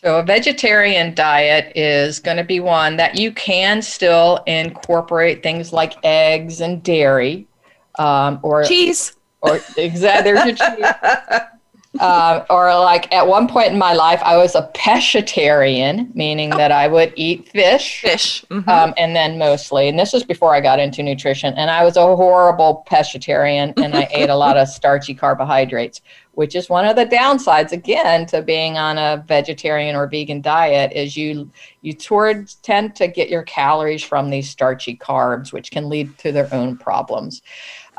[0.01, 5.73] So, a vegetarian diet is going to be one that you can still incorporate things
[5.73, 7.47] like eggs and dairy,
[7.95, 9.17] um, or cheese.
[9.41, 10.85] Or exactly, there's your cheese.
[11.99, 16.57] uh, or like at one point in my life, I was a pescatarian, meaning oh.
[16.57, 18.69] that I would eat fish, fish, mm-hmm.
[18.69, 19.87] um, and then mostly.
[19.87, 21.55] And this was before I got into nutrition.
[21.55, 26.01] And I was a horrible pescatarian, and I ate a lot of starchy carbohydrates,
[26.33, 30.91] which is one of the downsides again to being on a vegetarian or vegan diet
[30.93, 35.89] is you you towards tend to get your calories from these starchy carbs which can
[35.89, 37.41] lead to their own problems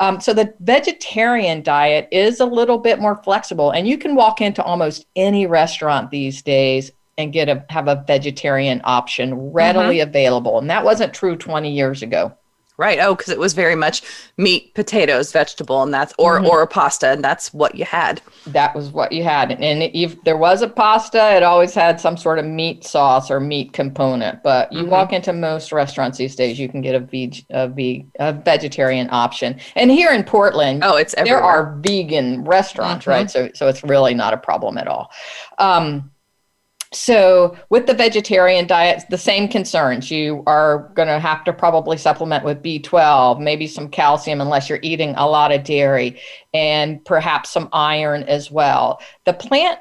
[0.01, 4.41] um, so the vegetarian diet is a little bit more flexible and you can walk
[4.41, 10.09] into almost any restaurant these days and get a have a vegetarian option readily mm-hmm.
[10.09, 12.35] available and that wasn't true 20 years ago
[12.81, 12.99] Right.
[12.99, 14.01] Oh, because it was very much
[14.39, 16.47] meat, potatoes, vegetable, and that's or mm-hmm.
[16.47, 18.23] or a pasta, and that's what you had.
[18.47, 22.17] That was what you had, and if there was a pasta, it always had some
[22.17, 24.43] sort of meat sauce or meat component.
[24.43, 24.93] But you mm-hmm.
[24.93, 29.11] walk into most restaurants these days, you can get a veg, a, veg, a vegetarian
[29.11, 29.61] option.
[29.77, 31.43] And here in Portland, oh, it's everywhere.
[31.43, 33.11] there are vegan restaurants, mm-hmm.
[33.11, 33.31] right?
[33.31, 35.11] So so it's really not a problem at all.
[35.59, 36.11] Um,
[36.93, 40.11] so, with the vegetarian diet, the same concerns.
[40.11, 44.81] You are going to have to probably supplement with B12, maybe some calcium, unless you're
[44.83, 46.21] eating a lot of dairy,
[46.53, 49.01] and perhaps some iron as well.
[49.25, 49.79] The plant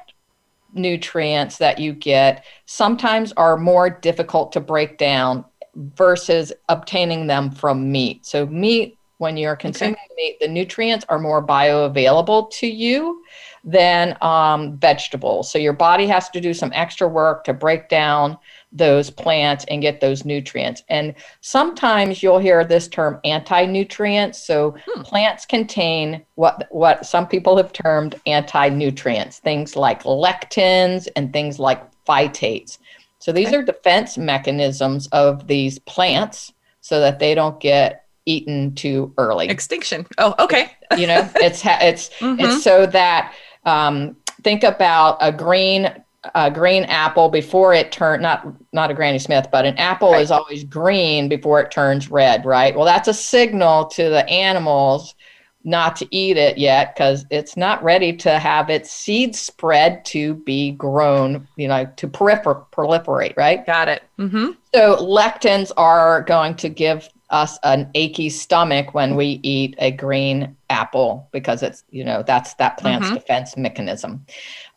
[0.72, 5.44] nutrients that you get sometimes are more difficult to break down
[5.74, 8.24] versus obtaining them from meat.
[8.24, 10.14] So, meat, when you're consuming okay.
[10.16, 13.20] meat, the nutrients are more bioavailable to you
[13.64, 15.50] than um, vegetables.
[15.50, 18.38] So your body has to do some extra work to break down
[18.72, 20.82] those plants and get those nutrients.
[20.88, 24.38] And sometimes you'll hear this term anti-nutrients.
[24.38, 25.02] So hmm.
[25.02, 31.82] plants contain what what some people have termed anti-nutrients, things like lectins and things like
[32.06, 32.78] phytates.
[33.18, 33.56] So these okay.
[33.56, 39.48] are defense mechanisms of these plants so that they don't get eaten too early.
[39.48, 40.06] Extinction.
[40.18, 40.72] Oh, okay.
[40.96, 42.40] you know, it's it's mm-hmm.
[42.40, 45.92] it's so that um, think about a green
[46.34, 50.20] a green apple before it turn not not a granny smith but an apple right.
[50.20, 55.14] is always green before it turns red right well that's a signal to the animals
[55.64, 60.34] not to eat it yet because it's not ready to have its seed spread to
[60.34, 64.50] be grown you know to prolifer- proliferate right got it mm-hmm.
[64.74, 70.56] so lectins are going to give us an achy stomach when we eat a green
[70.68, 73.16] apple because it's you know that's that plant's mm-hmm.
[73.16, 74.24] defense mechanism.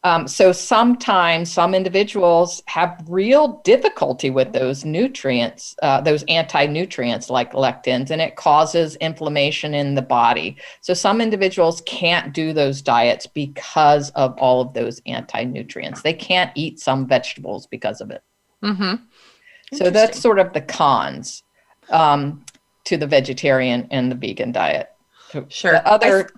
[0.04, 7.54] Um, so sometimes some individuals have real difficulty with those nutrients uh, those anti-nutrients like
[7.54, 10.58] lectins and it causes inflammation in the body.
[10.82, 16.02] So some individuals can't do those diets because of all of those anti-nutrients.
[16.02, 18.24] They can't eat some vegetables because of it.
[18.63, 19.04] Mm-hmm.
[19.76, 21.44] so that's sort of the cons.
[21.89, 22.42] Um,
[22.86, 24.89] to the vegetarian and the vegan diet.
[25.50, 25.74] Sure.
[25.74, 26.30] The other,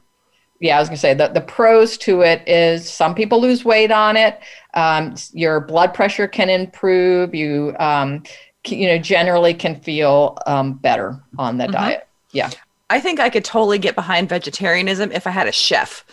[0.59, 3.91] yeah, I was gonna say the the pros to it is some people lose weight
[3.91, 4.39] on it.
[4.73, 7.35] Um, your blood pressure can improve.
[7.35, 8.23] You um,
[8.65, 11.73] you know generally can feel um, better on the mm-hmm.
[11.73, 12.07] diet.
[12.31, 12.49] Yeah.
[12.89, 16.05] I think I could totally get behind vegetarianism if I had a chef.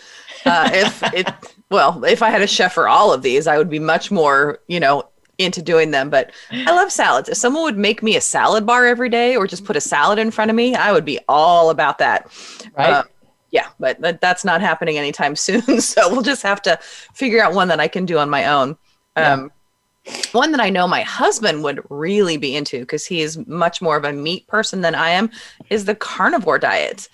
[0.45, 1.31] Uh, if it,
[1.71, 4.59] well, if I had a chef for all of these, I would be much more,
[4.68, 7.29] you know, into doing them, but I love salads.
[7.29, 10.18] If someone would make me a salad bar every day or just put a salad
[10.18, 12.31] in front of me, I would be all about that.
[12.77, 12.90] Right.
[12.90, 13.05] Uh,
[13.51, 15.81] yeah, but, but that's not happening anytime soon.
[15.81, 16.79] so we'll just have to
[17.14, 18.71] figure out one that I can do on my own.
[19.16, 19.51] Um,
[20.05, 20.16] yeah.
[20.33, 23.97] One that I know my husband would really be into because he is much more
[23.97, 25.31] of a meat person than I am
[25.71, 27.09] is the carnivore diet.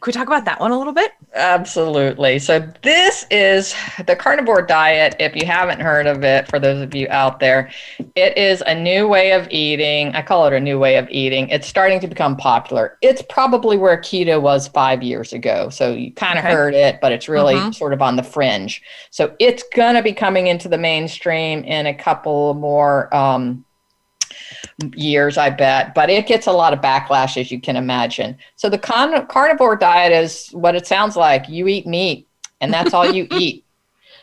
[0.00, 1.12] Could we talk about that one a little bit?
[1.34, 2.38] Absolutely.
[2.38, 3.74] So, this is
[4.06, 5.14] the carnivore diet.
[5.18, 7.70] If you haven't heard of it, for those of you out there,
[8.16, 10.14] it is a new way of eating.
[10.14, 11.50] I call it a new way of eating.
[11.50, 12.96] It's starting to become popular.
[13.02, 15.68] It's probably where keto was five years ago.
[15.68, 16.54] So, you kind of okay.
[16.54, 17.72] heard it, but it's really mm-hmm.
[17.72, 18.80] sort of on the fringe.
[19.10, 23.14] So, it's going to be coming into the mainstream in a couple more.
[23.14, 23.66] Um,
[24.94, 28.36] years, I bet, but it gets a lot of backlash, as you can imagine.
[28.56, 31.48] So the con- carnivore diet is what it sounds like.
[31.48, 32.28] You eat meat,
[32.60, 33.64] and that's all you eat.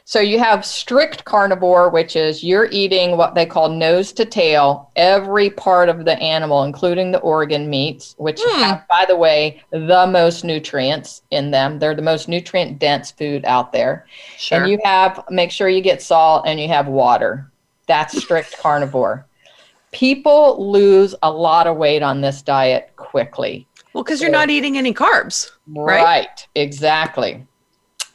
[0.06, 4.90] So you have strict carnivore, which is you're eating what they call nose to tail,
[4.96, 8.64] every part of the animal, including the organ meats, which mm.
[8.64, 11.78] have, by the way, the most nutrients in them.
[11.78, 14.08] They're the most nutrient dense food out there.
[14.38, 14.62] Sure.
[14.62, 17.52] And you have make sure you get salt and you have water.
[17.86, 19.28] That's strict carnivore
[19.92, 23.68] people lose a lot of weight on this diet quickly.
[23.94, 26.04] Well, because so, you're not eating any carbs, right?
[26.04, 27.46] Right, exactly.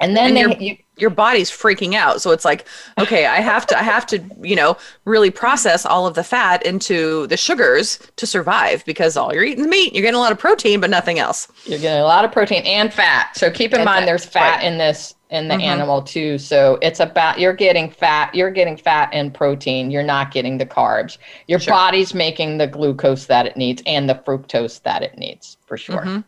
[0.00, 2.20] And then and they, your, your body's freaking out.
[2.20, 2.66] So it's like,
[2.98, 6.64] okay, I have to, I have to, you know, really process all of the fat
[6.66, 9.94] into the sugars to survive because all you're eating is meat.
[9.94, 11.48] You're getting a lot of protein, but nothing else.
[11.64, 13.36] You're getting a lot of protein and fat.
[13.36, 14.06] So keep in and mind, fat.
[14.06, 14.64] there's fat right.
[14.64, 15.64] in this in the mm-hmm.
[15.64, 16.38] animal too.
[16.38, 20.66] So it's about you're getting fat, you're getting fat and protein, you're not getting the
[20.66, 21.16] carbs.
[21.48, 21.72] Your sure.
[21.72, 26.02] body's making the glucose that it needs and the fructose that it needs for sure.
[26.02, 26.20] Mm-hmm.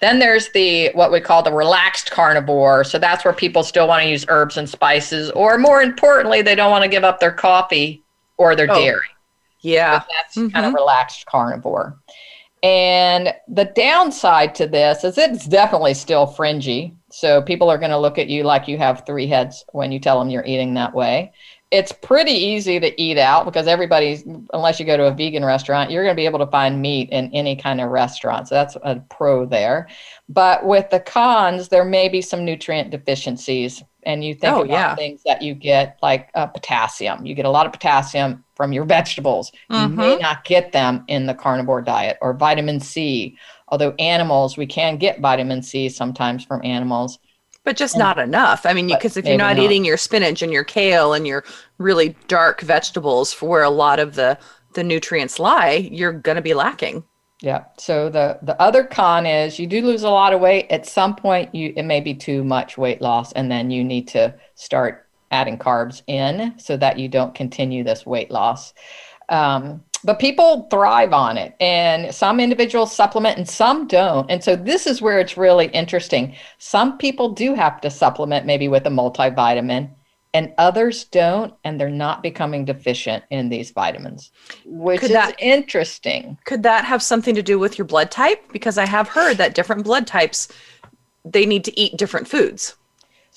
[0.00, 2.84] Then there's the what we call the relaxed carnivore.
[2.84, 6.54] So that's where people still want to use herbs and spices, or more importantly, they
[6.54, 8.02] don't want to give up their coffee
[8.38, 9.06] or their Oh, dairy.
[9.60, 10.02] Yeah.
[10.16, 10.68] That's kind Mhm.
[10.68, 11.98] of relaxed carnivore.
[12.62, 16.94] And the downside to this is it's definitely still fringy.
[17.10, 20.00] So people are going to look at you like you have three heads when you
[20.00, 21.32] tell them you're eating that way.
[21.70, 25.90] It's pretty easy to eat out because everybody's, unless you go to a vegan restaurant,
[25.90, 28.48] you're going to be able to find meat in any kind of restaurant.
[28.48, 29.86] So that's a pro there.
[30.30, 33.84] But with the cons, there may be some nutrient deficiencies.
[34.04, 34.94] And you think Oh, about yeah.
[34.94, 37.26] things that you get like uh, potassium.
[37.26, 39.52] You get a lot of potassium from your vegetables.
[39.70, 40.20] You may Mhm.
[40.20, 43.38] not get them in the carnivore diet or vitamin C.
[43.68, 47.18] Although animals, we can get vitamin C sometimes from animals.
[47.64, 48.66] But just not enough.
[48.66, 49.62] I mean, because if you're not, not.
[49.64, 51.44] eating your spinach and your kale and your
[51.78, 54.36] really dark vegetables for where a lot of the
[54.74, 57.04] the nutrients lie, you're going to be lacking.
[57.40, 57.64] Yeah.
[57.78, 60.66] So the the other con is you do lose a lot of weight.
[60.70, 64.08] At some point, you it may be too much weight loss, and then you need
[64.08, 68.74] to start adding carbs in so that you don't continue this weight loss.
[69.28, 74.30] Um, but people thrive on it, and some individuals supplement and some don't.
[74.30, 76.36] And so this is where it's really interesting.
[76.58, 79.90] Some people do have to supplement maybe with a multivitamin,
[80.34, 84.30] and others don't, and they're not becoming deficient in these vitamins,
[84.64, 86.38] which Could is that- interesting.
[86.44, 88.52] Could that have something to do with your blood type?
[88.52, 90.48] Because I have heard that different blood types
[91.24, 92.76] they need to eat different foods.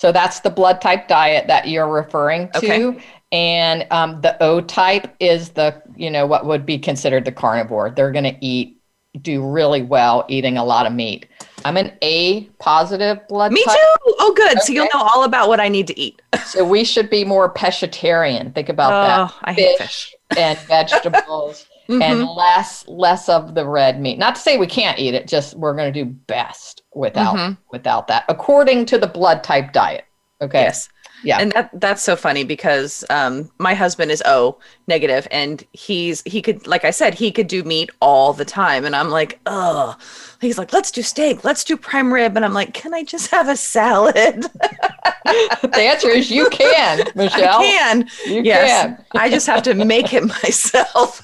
[0.02, 2.58] So that's the blood type diet that you're referring to.
[2.88, 3.04] Okay.
[3.32, 7.92] And um, the O type is the, you know, what would be considered the carnivore.
[7.92, 8.82] They're going to eat,
[9.22, 11.28] do really well eating a lot of meat.
[11.66, 13.54] I'm an A positive blood type.
[13.54, 13.76] Me type.
[13.78, 14.16] too.
[14.20, 14.60] Oh, good.
[14.64, 16.20] So you'll know all about what I need to eat.
[16.48, 18.56] So we should be more pescatarian.
[18.56, 19.36] Think about Oh, that.
[19.44, 20.16] I hate fish.
[20.36, 22.36] and vegetables and Mhm.
[22.38, 24.18] less less of the red meat.
[24.20, 27.58] Not to say we can't eat it, just we're going to do best without Mhm.
[27.72, 30.06] without that according to the blood type diet.
[30.42, 30.62] Okay.
[30.62, 30.90] Yes.
[31.24, 31.40] Yeah.
[31.40, 34.58] And that that's so funny because um my husband is O
[34.88, 38.86] negative and he's he could like I said, he could do meat all the time.
[38.86, 39.98] And I'm like, oh
[40.42, 42.36] he's like, let's do steak, let's do prime rib.
[42.36, 44.14] And I'm like, can I just have a salad?
[45.26, 47.62] the answer is you can, Michelle.
[47.62, 48.10] I can.
[48.26, 48.86] You yes.
[48.86, 49.06] can.
[49.14, 51.24] I just have to make it myself.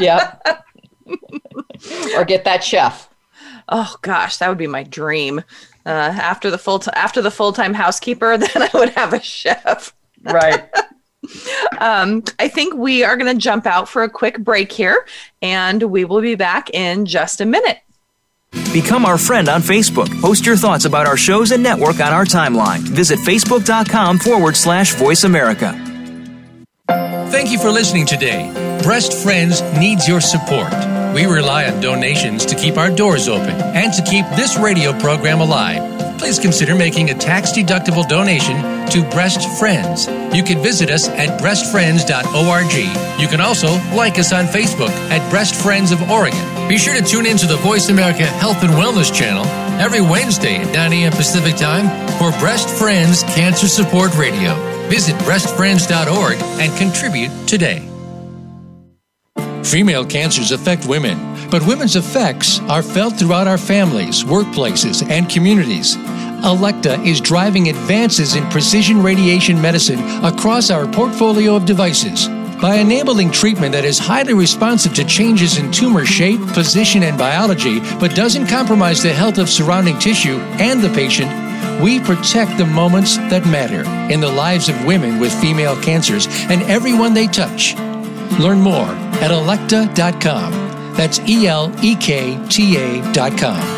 [0.00, 0.66] Yep.
[2.16, 3.08] or get that chef.
[3.68, 5.42] oh gosh, that would be my dream.
[5.86, 9.22] Uh, after the full t- after the full time housekeeper, then I would have a
[9.22, 9.94] chef.
[10.22, 10.68] Right.
[11.80, 15.04] Um, I think we are going to jump out for a quick break here,
[15.42, 17.80] and we will be back in just a minute.
[18.72, 20.08] Become our friend on Facebook.
[20.20, 22.78] Post your thoughts about our shows and network on our timeline.
[22.78, 25.72] Visit facebook.com forward slash voice America.
[26.86, 28.50] Thank you for listening today.
[28.82, 30.72] Breast Friends needs your support.
[31.18, 35.40] We rely on donations to keep our doors open and to keep this radio program
[35.40, 36.16] alive.
[36.16, 38.54] Please consider making a tax deductible donation
[38.90, 40.06] to Breast Friends.
[40.32, 43.20] You can visit us at breastfriends.org.
[43.20, 43.66] You can also
[43.96, 46.68] like us on Facebook at Breast Friends of Oregon.
[46.68, 49.44] Be sure to tune in to the Voice America Health and Wellness channel
[49.82, 51.10] every Wednesday at 9 a.m.
[51.10, 51.88] Pacific Time
[52.18, 54.54] for Breast Friends Cancer Support Radio.
[54.88, 57.87] Visit breastfriends.org and contribute today.
[59.64, 65.96] Female cancers affect women, but women's effects are felt throughout our families, workplaces, and communities.
[66.44, 72.28] Elekta is driving advances in precision radiation medicine across our portfolio of devices.
[72.60, 77.80] By enabling treatment that is highly responsive to changes in tumor shape, position, and biology,
[77.98, 81.30] but doesn't compromise the health of surrounding tissue and the patient,
[81.82, 83.82] we protect the moments that matter
[84.12, 87.76] in the lives of women with female cancers and everyone they touch.
[88.38, 90.52] Learn more at elekta.com.
[90.94, 93.77] That's E L E K T A.com.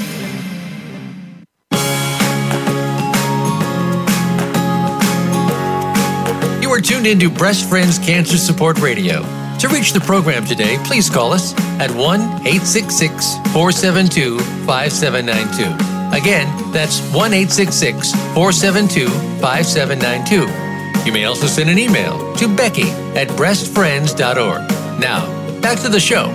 [7.01, 9.21] Tuned into Breast Friends Cancer Support Radio.
[9.59, 16.15] To reach the program today, please call us at 1 866 472 5792.
[16.15, 19.07] Again, that's 1 866 472
[19.41, 21.05] 5792.
[21.05, 24.99] You may also send an email to Becky at breastfriends.org.
[24.99, 26.29] Now, back to the show.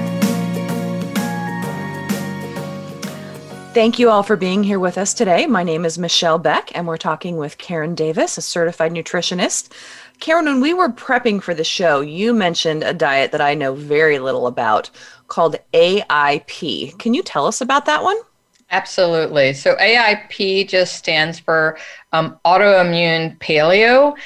[3.77, 5.47] Thank you all for being here with us today.
[5.47, 9.71] My name is Michelle Beck, and we're talking with Karen Davis, a certified nutritionist.
[10.21, 13.75] Karen, when we were prepping for the show, you mentioned a diet that I know
[13.75, 14.91] very little about
[15.29, 16.99] called AIP.
[16.99, 18.17] Can you tell us about that one?
[18.71, 19.53] Absolutely.
[19.53, 21.79] So AIP just stands for
[22.13, 24.17] um, autoimmune paleo,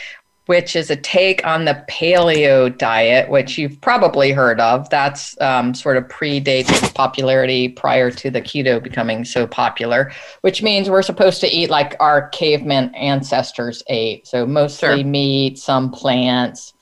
[0.50, 4.90] which is a take on the paleo diet, which you've probably heard of.
[4.90, 10.60] That's um, sort of predates its popularity prior to the keto becoming so popular, which
[10.60, 14.26] means we're supposed to eat like our caveman ancestors ate.
[14.26, 15.04] So mostly sure.
[15.04, 16.74] meat, some plants,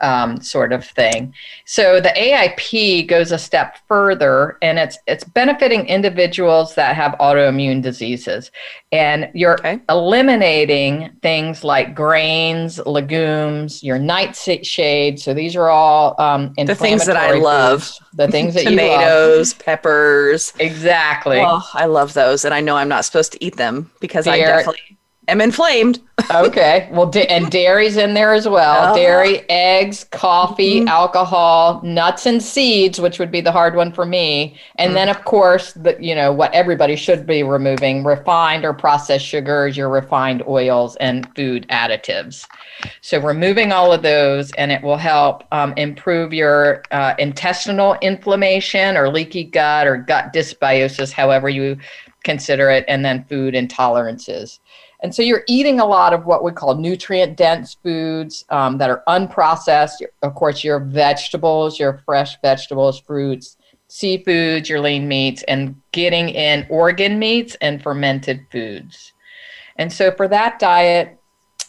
[0.00, 1.34] um, sort of thing.
[1.64, 7.82] So the AIP goes a step further, and it's it's benefiting individuals that have autoimmune
[7.82, 8.50] diseases,
[8.90, 9.80] and you're okay.
[9.88, 15.20] eliminating things like grains, legumes, your nightshade.
[15.20, 17.84] So these are all um, the things that I love.
[17.84, 20.52] Foods, the things that tomatoes, peppers.
[20.58, 21.40] Exactly.
[21.40, 24.38] Oh, I love those, and I know I'm not supposed to eat them because I
[24.38, 24.98] definitely
[25.32, 26.00] am inflamed.
[26.30, 26.88] okay.
[26.92, 28.92] Well, da- and dairy's in there as well.
[28.92, 28.94] Oh.
[28.94, 30.88] Dairy, eggs, coffee, mm-hmm.
[30.88, 34.56] alcohol, nuts and seeds, which would be the hard one for me.
[34.76, 34.94] And mm-hmm.
[34.94, 39.76] then of course, the you know, what everybody should be removing, refined or processed sugars,
[39.76, 42.46] your refined oils and food additives.
[43.00, 48.96] So removing all of those and it will help um, improve your uh, intestinal inflammation
[48.96, 51.78] or leaky gut or gut dysbiosis, however you
[52.24, 54.58] consider it, and then food intolerances.
[55.02, 58.88] And so you're eating a lot of what we call nutrient dense foods um, that
[58.88, 60.00] are unprocessed.
[60.22, 63.56] Of course, your vegetables, your fresh vegetables, fruits,
[63.88, 69.12] seafoods, your lean meats, and getting in organ meats and fermented foods.
[69.76, 71.18] And so for that diet,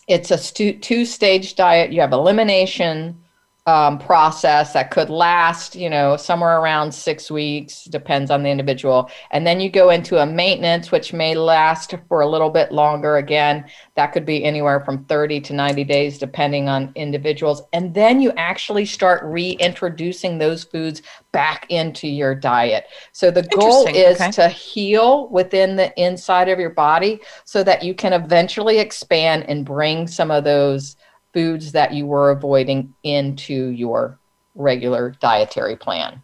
[0.08, 0.38] it's a
[0.80, 1.92] two stage diet.
[1.92, 3.23] You have elimination,
[3.66, 9.10] um, process that could last, you know, somewhere around six weeks, depends on the individual.
[9.32, 13.16] And then you go into a maintenance, which may last for a little bit longer.
[13.18, 13.64] Again,
[13.96, 17.62] that could be anywhere from 30 to 90 days, depending on individuals.
[17.72, 21.02] And then you actually start reintroducing those foods
[21.32, 22.88] back into your diet.
[23.14, 24.32] So the goal is okay.
[24.32, 29.66] to heal within the inside of your body so that you can eventually expand and
[29.66, 30.98] bring some of those
[31.34, 34.18] foods that you were avoiding into your
[34.56, 36.22] regular dietary plan.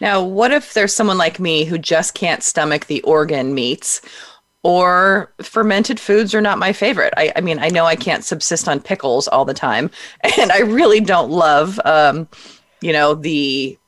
[0.00, 4.00] Now, what if there's someone like me who just can't stomach the organ meats?
[4.62, 7.14] Or fermented foods are not my favorite.
[7.16, 9.90] I, I mean, I know I can't subsist on pickles all the time,
[10.38, 12.28] and I really don't love, um,
[12.82, 13.78] you know, the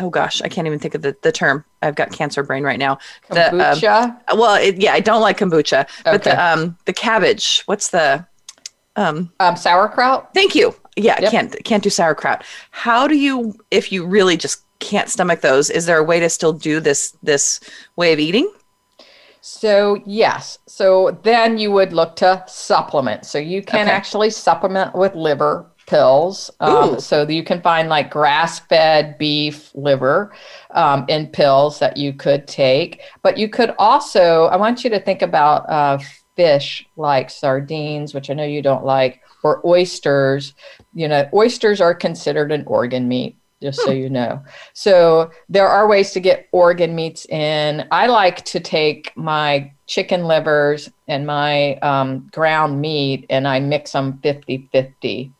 [0.00, 1.62] oh gosh, I can't even think of the, the term.
[1.82, 2.98] I've got cancer brain right now.
[3.30, 3.80] Kombucha.
[3.80, 5.88] The, um, well, it, yeah, I don't like kombucha, okay.
[6.04, 7.62] but the um the cabbage.
[7.66, 8.26] What's the
[8.96, 10.32] um, um, sauerkraut.
[10.34, 10.74] Thank you.
[10.96, 11.30] Yeah, yep.
[11.30, 12.44] can't can't do sauerkraut.
[12.70, 16.28] How do you, if you really just can't stomach those, is there a way to
[16.28, 17.60] still do this this
[17.96, 18.50] way of eating?
[19.40, 20.58] So yes.
[20.66, 23.26] So then you would look to supplement.
[23.26, 23.90] So you can okay.
[23.90, 26.50] actually supplement with liver pills.
[26.60, 30.34] Um, so you can find like grass fed beef liver
[30.70, 33.02] um, in pills that you could take.
[33.22, 35.98] But you could also, I want you to think about uh,
[36.36, 40.54] fish like sardines, which I know you don't like, or oysters.
[40.94, 43.86] You know, oysters are considered an organ meat, just hmm.
[43.88, 44.42] so you know.
[44.72, 47.86] So there are ways to get organ meats in.
[47.90, 53.92] I like to take my chicken livers and my um, ground meat and I mix
[53.92, 55.32] them 50 50.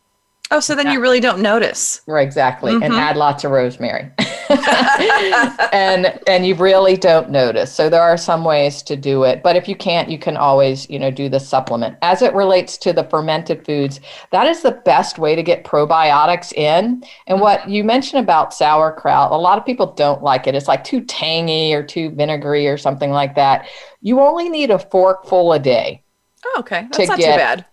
[0.51, 2.01] Oh, so then you really don't notice.
[2.05, 2.73] Right, exactly.
[2.73, 2.83] Mm-hmm.
[2.83, 4.11] And add lots of rosemary.
[5.73, 7.73] and and you really don't notice.
[7.73, 10.89] So there are some ways to do it, but if you can't, you can always,
[10.89, 11.97] you know, do the supplement.
[12.01, 16.53] As it relates to the fermented foods, that is the best way to get probiotics
[16.53, 17.03] in.
[17.27, 17.71] And what mm-hmm.
[17.71, 20.55] you mentioned about sauerkraut, a lot of people don't like it.
[20.55, 23.67] It's like too tangy or too vinegary or something like that.
[24.01, 26.03] You only need a forkful a day.
[26.45, 26.87] Oh, okay.
[26.91, 27.65] That's not too bad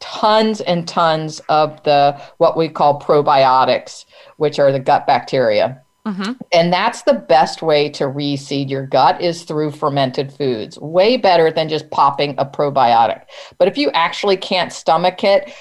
[0.00, 4.04] tons and tons of the what we call probiotics,
[4.36, 5.82] which are the gut bacteria.
[6.06, 6.32] Mm-hmm.
[6.52, 10.78] And that's the best way to reseed your gut is through fermented foods.
[10.78, 13.22] Way better than just popping a probiotic.
[13.58, 15.52] But if you actually can't stomach it,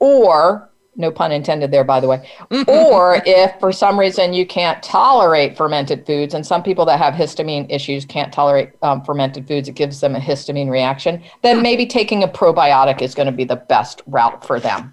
[0.00, 2.28] or no pun intended there by the way
[2.68, 7.14] or if for some reason you can't tolerate fermented foods and some people that have
[7.14, 11.62] histamine issues can't tolerate um, fermented foods it gives them a histamine reaction then hmm.
[11.62, 14.92] maybe taking a probiotic is going to be the best route for them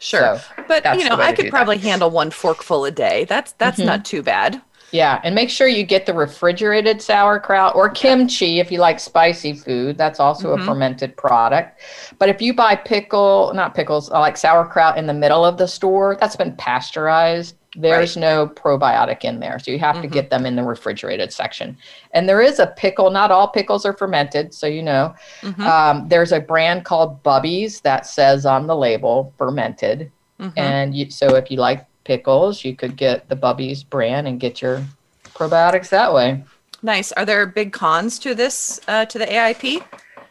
[0.00, 1.86] sure so but you know i could probably that.
[1.88, 3.86] handle one forkful a day that's that's mm-hmm.
[3.86, 4.60] not too bad
[4.92, 9.52] Yeah, and make sure you get the refrigerated sauerkraut or kimchi if you like spicy
[9.52, 9.96] food.
[9.96, 10.62] That's also mm-hmm.
[10.62, 11.80] a fermented product.
[12.18, 16.16] But if you buy pickle, not pickles, like sauerkraut in the middle of the store,
[16.18, 17.56] that's been pasteurized.
[17.76, 18.20] There's right.
[18.20, 19.60] no probiotic in there.
[19.60, 20.02] So you have mm-hmm.
[20.02, 21.76] to get them in the refrigerated section.
[22.10, 25.14] And there is a pickle, not all pickles are fermented, so you know.
[25.42, 25.62] Mm-hmm.
[25.62, 30.10] Um, there's a brand called Bubby's that says on the label fermented.
[30.40, 30.58] Mm-hmm.
[30.58, 34.60] And you, so if you like pickles, you could get the Bubby's brand and get
[34.60, 34.84] your
[35.26, 36.42] probiotics that way.
[36.82, 37.12] Nice.
[37.12, 39.84] Are there big cons to this, uh, to the AIP?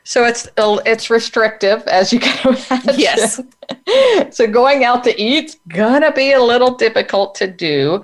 [0.03, 2.99] So it's it's restrictive, as you can imagine.
[2.99, 3.39] Yes.
[4.35, 8.03] so going out to eat's gonna be a little difficult to do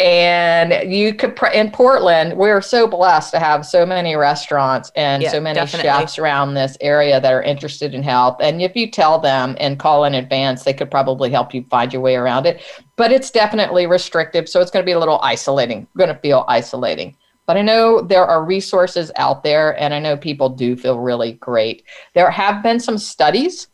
[0.00, 5.30] and you could in portland we're so blessed to have so many restaurants and yeah,
[5.30, 5.88] so many definitely.
[5.88, 9.78] chefs around this area that are interested in help and if you tell them and
[9.78, 12.62] call in advance they could probably help you find your way around it
[12.96, 16.44] but it's definitely restrictive so it's going to be a little isolating going to feel
[16.46, 17.16] isolating
[17.48, 21.32] but I know there are resources out there, and I know people do feel really
[21.32, 21.82] great.
[22.14, 23.68] There have been some studies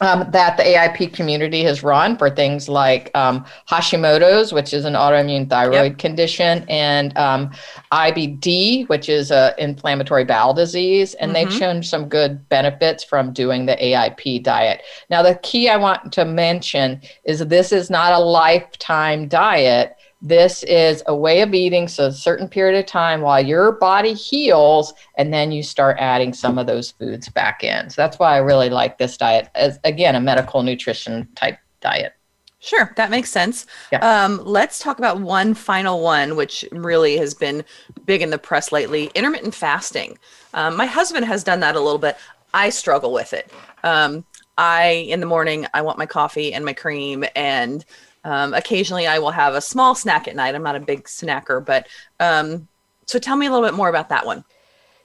[0.00, 4.94] um, that the AIP community has run for things like um, Hashimoto's, which is an
[4.94, 5.98] autoimmune thyroid yep.
[5.98, 7.50] condition, and um,
[7.92, 11.14] IBD, which is an inflammatory bowel disease.
[11.14, 11.48] And mm-hmm.
[11.50, 14.82] they've shown some good benefits from doing the AIP diet.
[15.10, 19.97] Now, the key I want to mention is this is not a lifetime diet.
[20.20, 24.14] This is a way of eating, so a certain period of time while your body
[24.14, 27.88] heals, and then you start adding some of those foods back in.
[27.88, 32.14] So that's why I really like this diet as, again, a medical nutrition type diet.
[32.58, 33.66] Sure, that makes sense.
[33.92, 34.00] Yeah.
[34.00, 37.64] Um, let's talk about one final one, which really has been
[38.04, 40.18] big in the press lately intermittent fasting.
[40.54, 42.16] Um, my husband has done that a little bit.
[42.52, 43.52] I struggle with it.
[43.84, 44.24] Um,
[44.56, 47.84] I, in the morning, I want my coffee and my cream and
[48.28, 50.54] um, occasionally, I will have a small snack at night.
[50.54, 51.86] I'm not a big snacker, but
[52.20, 52.68] um,
[53.06, 54.44] so tell me a little bit more about that one.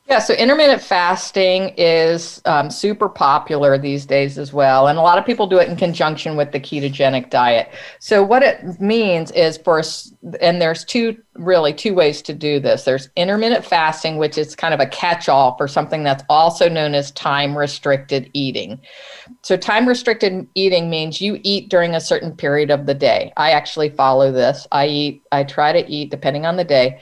[0.10, 4.88] Yeah, so intermittent fasting is um, super popular these days as well.
[4.88, 7.72] And a lot of people do it in conjunction with the ketogenic diet.
[7.99, 9.82] So, what it means is for,
[10.41, 12.84] and there's two, really two ways to do this.
[12.84, 16.95] There's intermittent fasting, which is kind of a catch all for something that's also known
[16.95, 18.82] as time restricted eating.
[19.41, 23.32] So, time restricted eating means you eat during a certain period of the day.
[23.38, 24.68] I actually follow this.
[24.70, 26.99] I eat, I try to eat, depending on the day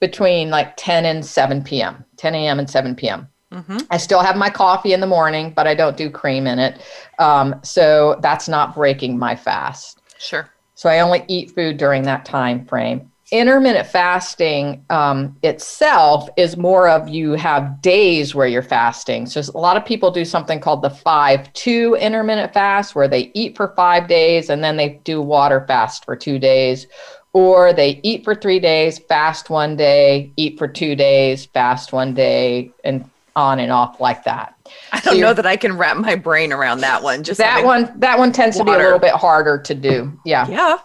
[0.00, 2.58] between like 10 and 7 p.m., 10 a.m.
[2.58, 3.28] and 7 p.m.
[3.52, 3.78] Mm-hmm.
[3.90, 6.80] I still have my coffee in the morning, but I don't do cream in it.
[7.18, 10.00] Um, so that's not breaking my fast.
[10.18, 10.50] Sure.
[10.74, 13.10] So I only eat food during that time frame.
[13.30, 19.26] Intermittent fasting um, itself is more of you have days where you're fasting.
[19.26, 23.30] So a lot of people do something called the 5 2 intermittent fast, where they
[23.34, 26.86] eat for five days and then they do water fast for two days
[27.32, 32.14] or they eat for three days, fast one day, eat for two days, fast one
[32.14, 34.54] day, and on and off like that.
[34.92, 37.22] I don't so know that I can wrap my brain around that one.
[37.22, 37.92] Just that one.
[38.00, 38.72] That one tends water.
[38.72, 40.18] to be a little bit harder to do.
[40.24, 40.48] Yeah.
[40.48, 40.78] Yeah.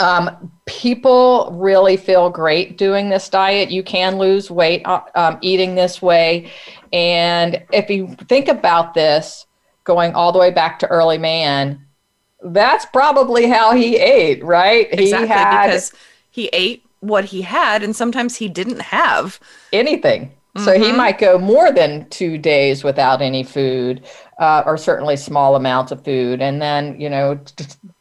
[0.00, 3.70] Um, people really feel great doing this diet.
[3.70, 6.50] You can lose weight uh, um, eating this way,
[6.92, 9.46] and if you think about this,
[9.84, 11.86] going all the way back to early man,
[12.44, 14.88] that's probably how he ate, right?
[14.92, 15.92] Exactly, he had because
[16.30, 19.40] he ate what he had, and sometimes he didn't have
[19.72, 20.26] anything.
[20.26, 20.64] Mm-hmm.
[20.64, 20.96] So he mm-hmm.
[20.96, 24.04] might go more than two days without any food,
[24.38, 27.40] uh, or certainly small amounts of food, and then you know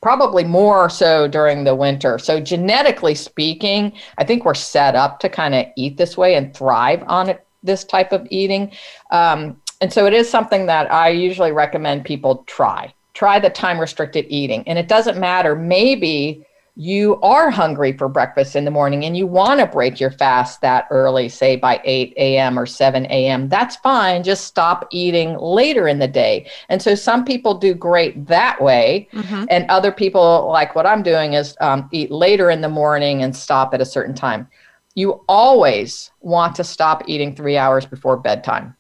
[0.02, 2.20] probably more so during the winter.
[2.20, 6.54] So genetically speaking, I think we're set up to kind of eat this way and
[6.54, 8.72] thrive on it, this type of eating.
[9.10, 13.80] Um, and so it is something that I usually recommend people try try the time
[13.80, 14.68] restricted eating.
[14.68, 16.45] And it doesn't matter, maybe
[16.76, 20.59] you are hungry for breakfast in the morning and you want to break your fast
[20.61, 22.57] that early, say by 8 a.m.
[22.57, 24.24] or 7 a.m., that's fine.
[24.24, 26.49] Just stop eating later in the day.
[26.70, 29.07] And so some people do great that way.
[29.14, 29.45] Mm-hmm.
[29.51, 33.36] And other people, like what I'm doing, is um, eat later in the morning and
[33.36, 34.47] stop at a certain time.
[34.95, 38.76] You always want to stop eating three hours before bedtime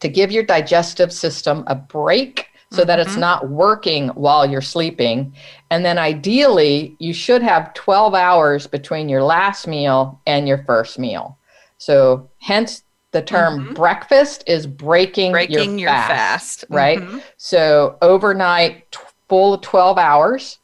[0.00, 2.88] to give your digestive system a break so mm-hmm.
[2.88, 3.20] that it's mm-hmm.
[3.20, 5.32] not working while you're sleeping.
[5.70, 10.98] And then ideally, you should have 12 hours between your last meal and your first
[10.98, 11.38] meal.
[11.78, 13.74] So, hence the term mm-hmm.
[13.74, 16.64] breakfast is breaking, breaking your, your fast, fast.
[16.68, 16.98] right?
[16.98, 17.18] Mm-hmm.
[17.36, 18.98] So, overnight, t-
[19.28, 20.58] full 12 hours.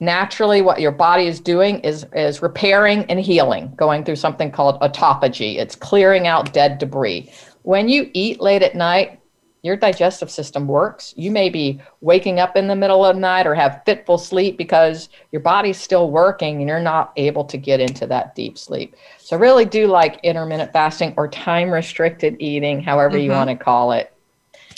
[0.00, 4.80] Naturally, what your body is doing is, is repairing and healing, going through something called
[4.80, 5.56] autophagy.
[5.56, 7.32] It's clearing out dead debris.
[7.62, 9.17] When you eat late at night,
[9.62, 11.14] your digestive system works.
[11.16, 14.56] You may be waking up in the middle of the night or have fitful sleep
[14.56, 18.94] because your body's still working and you're not able to get into that deep sleep.
[19.18, 23.24] So, really do like intermittent fasting or time restricted eating, however mm-hmm.
[23.24, 24.12] you want to call it.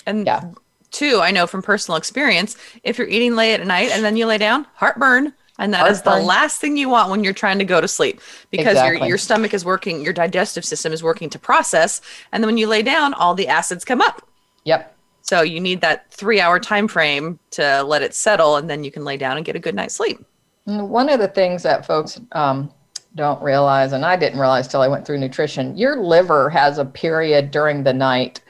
[0.07, 0.51] And yeah.
[0.91, 4.26] two, I know from personal experience, if you're eating late at night and then you
[4.26, 5.35] lay down, heartburn.
[5.59, 5.95] And that heartburn.
[5.95, 9.01] is the last thing you want when you're trying to go to sleep because exactly.
[9.01, 12.01] your, your stomach is working, your digestive system is working to process.
[12.33, 14.26] And then when you lay down, all the acids come up
[14.65, 14.97] Yep.
[15.23, 18.91] So you need that three hour time frame to let it settle, and then you
[18.91, 20.25] can lay down and get a good night's sleep.
[20.65, 22.73] One of the things that folks um,
[23.15, 26.85] don't realize, and I didn't realize till I went through nutrition, your liver has a
[26.85, 28.41] period during the night,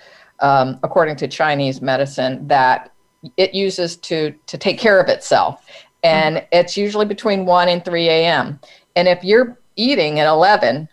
[0.41, 2.93] um, according to Chinese medicine, that
[3.37, 5.67] it uses to to take care of itself,
[6.03, 6.47] and mm-hmm.
[6.53, 8.59] it's usually between one and three a.m.
[8.97, 10.89] And if you're eating at eleven,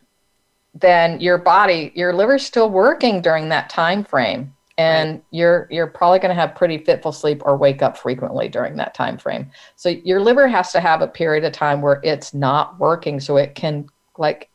[0.73, 5.23] then your body, your liver's still working during that time frame and right.
[5.31, 8.93] you're you're probably going to have pretty fitful sleep or wake up frequently during that
[8.93, 12.79] time frame so your liver has to have a period of time where it's not
[12.79, 14.49] working so it can like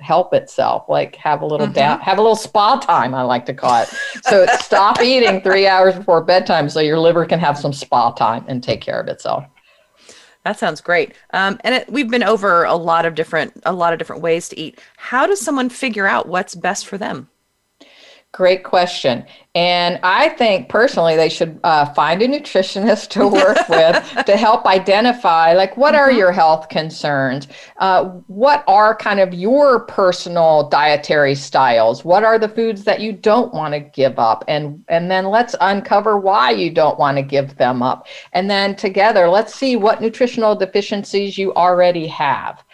[0.00, 1.74] help itself like have a little mm-hmm.
[1.74, 3.88] down have a little spa time i like to call it
[4.22, 8.44] so stop eating three hours before bedtime so your liver can have some spa time
[8.48, 9.44] and take care of itself
[10.44, 11.14] that sounds great.
[11.32, 14.50] Um, and it, we've been over a lot of different a lot of different ways
[14.50, 14.78] to eat.
[14.98, 17.30] How does someone figure out what's best for them?
[18.34, 19.24] Great question.
[19.54, 24.66] And I think personally they should uh, find a nutritionist to work with to help
[24.66, 26.18] identify like what are mm-hmm.
[26.18, 27.46] your health concerns?
[27.76, 32.04] Uh, what are kind of your personal dietary styles?
[32.04, 34.42] What are the foods that you don't want to give up?
[34.48, 38.08] And and then let's uncover why you don't want to give them up.
[38.32, 42.64] And then together let's see what nutritional deficiencies you already have.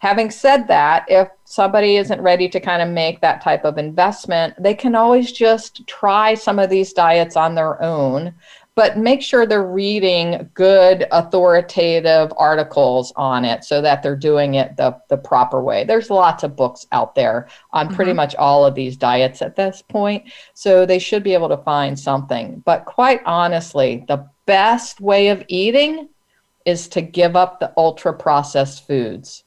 [0.00, 4.54] Having said that, if somebody isn't ready to kind of make that type of investment,
[4.58, 8.32] they can always just try some of these diets on their own,
[8.74, 14.74] but make sure they're reading good authoritative articles on it so that they're doing it
[14.78, 15.84] the, the proper way.
[15.84, 17.94] There's lots of books out there on mm-hmm.
[17.94, 21.58] pretty much all of these diets at this point, so they should be able to
[21.58, 22.62] find something.
[22.64, 26.08] But quite honestly, the best way of eating
[26.64, 29.44] is to give up the ultra processed foods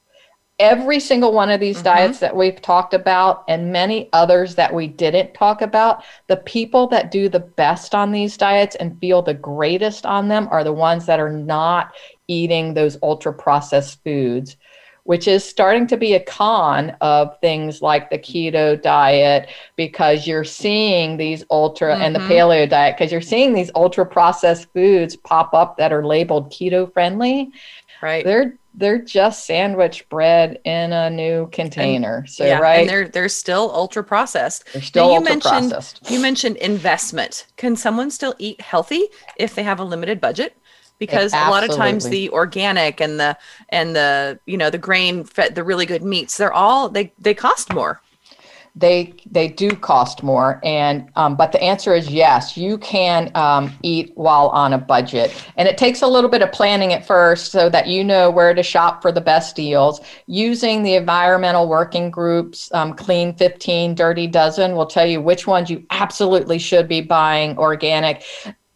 [0.64, 1.84] every single one of these mm-hmm.
[1.84, 6.86] diets that we've talked about and many others that we didn't talk about, the people
[6.88, 10.72] that do the best on these diets and feel the greatest on them are the
[10.72, 11.92] ones that are not
[12.28, 14.56] eating those ultra processed foods.
[15.02, 20.44] Which is starting to be a con of things like the keto diet because you're
[20.44, 22.00] seeing these ultra mm-hmm.
[22.00, 22.32] and the mm-hmm.
[22.32, 26.90] paleo diet because you're seeing these ultra processed foods pop up that are labeled keto
[26.90, 27.52] friendly.
[28.00, 28.24] Right.
[28.24, 32.18] They're they're just sandwich bread in a new container.
[32.18, 34.64] And, so yeah, right, and they're they're still ultra processed.
[34.72, 36.10] They're still you ultra mentioned, processed.
[36.10, 37.46] You mentioned investment.
[37.56, 39.04] Can someone still eat healthy
[39.36, 40.56] if they have a limited budget?
[40.98, 43.36] Because a lot of times the organic and the
[43.68, 47.34] and the you know the grain fed the really good meats they're all they they
[47.34, 48.00] cost more
[48.76, 53.72] they they do cost more and um, but the answer is yes you can um,
[53.82, 57.52] eat while on a budget and it takes a little bit of planning at first
[57.52, 62.10] so that you know where to shop for the best deals using the environmental working
[62.10, 67.00] groups um, clean 15 dirty dozen will tell you which ones you absolutely should be
[67.00, 68.24] buying organic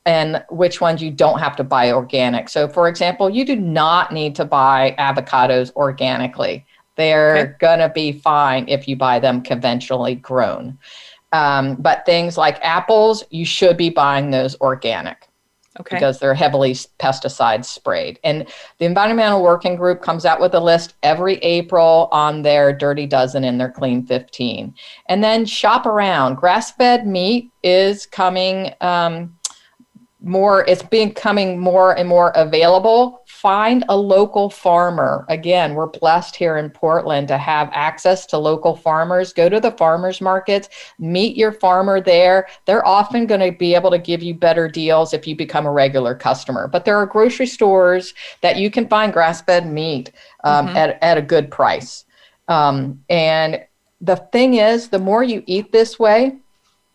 [0.07, 2.49] and which ones you don't have to buy organic.
[2.49, 6.65] So, for example, you do not need to buy avocados organically.
[6.99, 7.53] They're okay.
[7.61, 10.77] going to be fine if you buy them conventionally grown.
[11.33, 15.29] Um, but things like apples, you should be buying those organic.
[15.79, 15.95] Okay.
[15.95, 18.19] Because they're heavily pesticide sprayed.
[18.25, 23.07] And the Environmental Working Group comes out with a list every April on their Dirty
[23.07, 24.75] Dozen and their Clean 15.
[25.07, 26.35] And then shop around.
[26.35, 29.38] Grass fed meat is coming um,
[30.21, 35.25] more, it's becoming more and more available find a local farmer.
[35.29, 39.33] Again, we're blessed here in Portland to have access to local farmers.
[39.33, 42.49] Go to the farmers markets, meet your farmer there.
[42.65, 45.71] They're often going to be able to give you better deals if you become a
[45.71, 46.67] regular customer.
[46.67, 50.11] But there are grocery stores that you can find grass fed meat
[50.43, 50.77] um, mm-hmm.
[50.77, 52.07] at, at a good price.
[52.49, 53.65] Um, and
[54.01, 56.39] the thing is, the more you eat this way,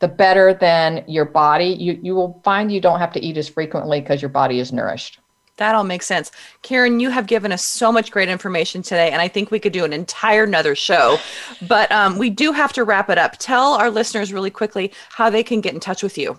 [0.03, 1.67] the better than your body.
[1.67, 4.73] You, you will find you don't have to eat as frequently because your body is
[4.73, 5.19] nourished.
[5.55, 6.29] That all makes sense.
[6.61, 9.71] Karen, you have given us so much great information today, and I think we could
[9.71, 11.17] do an entire another show.
[11.69, 13.37] But um, we do have to wrap it up.
[13.37, 16.37] Tell our listeners really quickly how they can get in touch with you.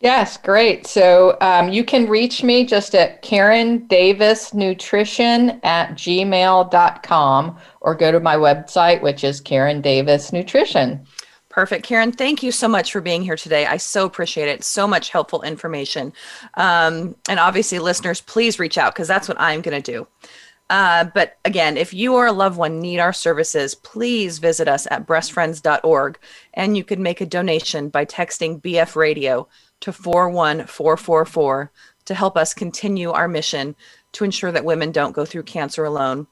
[0.00, 0.88] Yes, great.
[0.88, 8.10] So um, you can reach me just at Karen Davis Nutrition at gmail.com or go
[8.10, 11.06] to my website, which is Karen Davis Nutrition.
[11.54, 11.86] Perfect.
[11.86, 13.64] Karen, thank you so much for being here today.
[13.64, 14.64] I so appreciate it.
[14.64, 16.12] So much helpful information.
[16.54, 20.08] Um, and obviously, listeners, please reach out because that's what I'm going to do.
[20.68, 24.88] Uh, but again, if you or a loved one need our services, please visit us
[24.90, 26.18] at breastfriends.org
[26.54, 29.46] and you can make a donation by texting BF Radio
[29.78, 31.70] to 41444
[32.06, 33.76] to help us continue our mission
[34.10, 36.26] to ensure that women don't go through cancer alone.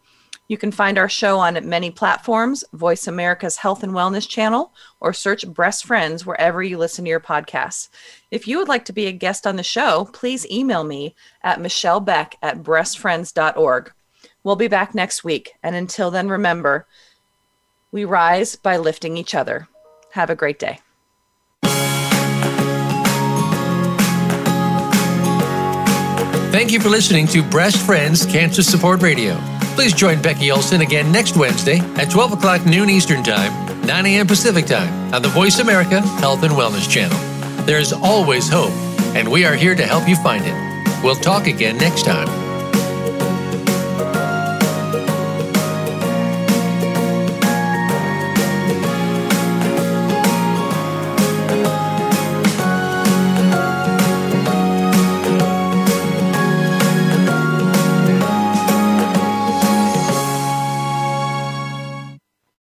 [0.53, 5.15] You can find our show on many platforms, Voice America's Health and Wellness channel, or
[5.15, 7.89] search Breast Friends wherever you listen to your podcasts.
[8.31, 11.59] If you would like to be a guest on the show, please email me at
[11.59, 13.93] michellebeck at breastfriends.org.
[14.45, 15.55] We'll be back next week.
[15.63, 16.87] And until then, remember,
[17.91, 19.69] we rise by lifting each other.
[20.11, 20.81] Have a great day.
[26.53, 29.52] Thank you for listening to Breast Friends Cancer Support Radio.
[29.75, 33.53] Please join Becky Olson again next Wednesday at 12 o'clock noon Eastern Time,
[33.87, 34.27] 9 a.m.
[34.27, 37.19] Pacific Time on the Voice America Health and Wellness Channel.
[37.65, 38.73] There is always hope,
[39.17, 41.03] and we are here to help you find it.
[41.03, 42.52] We'll talk again next time.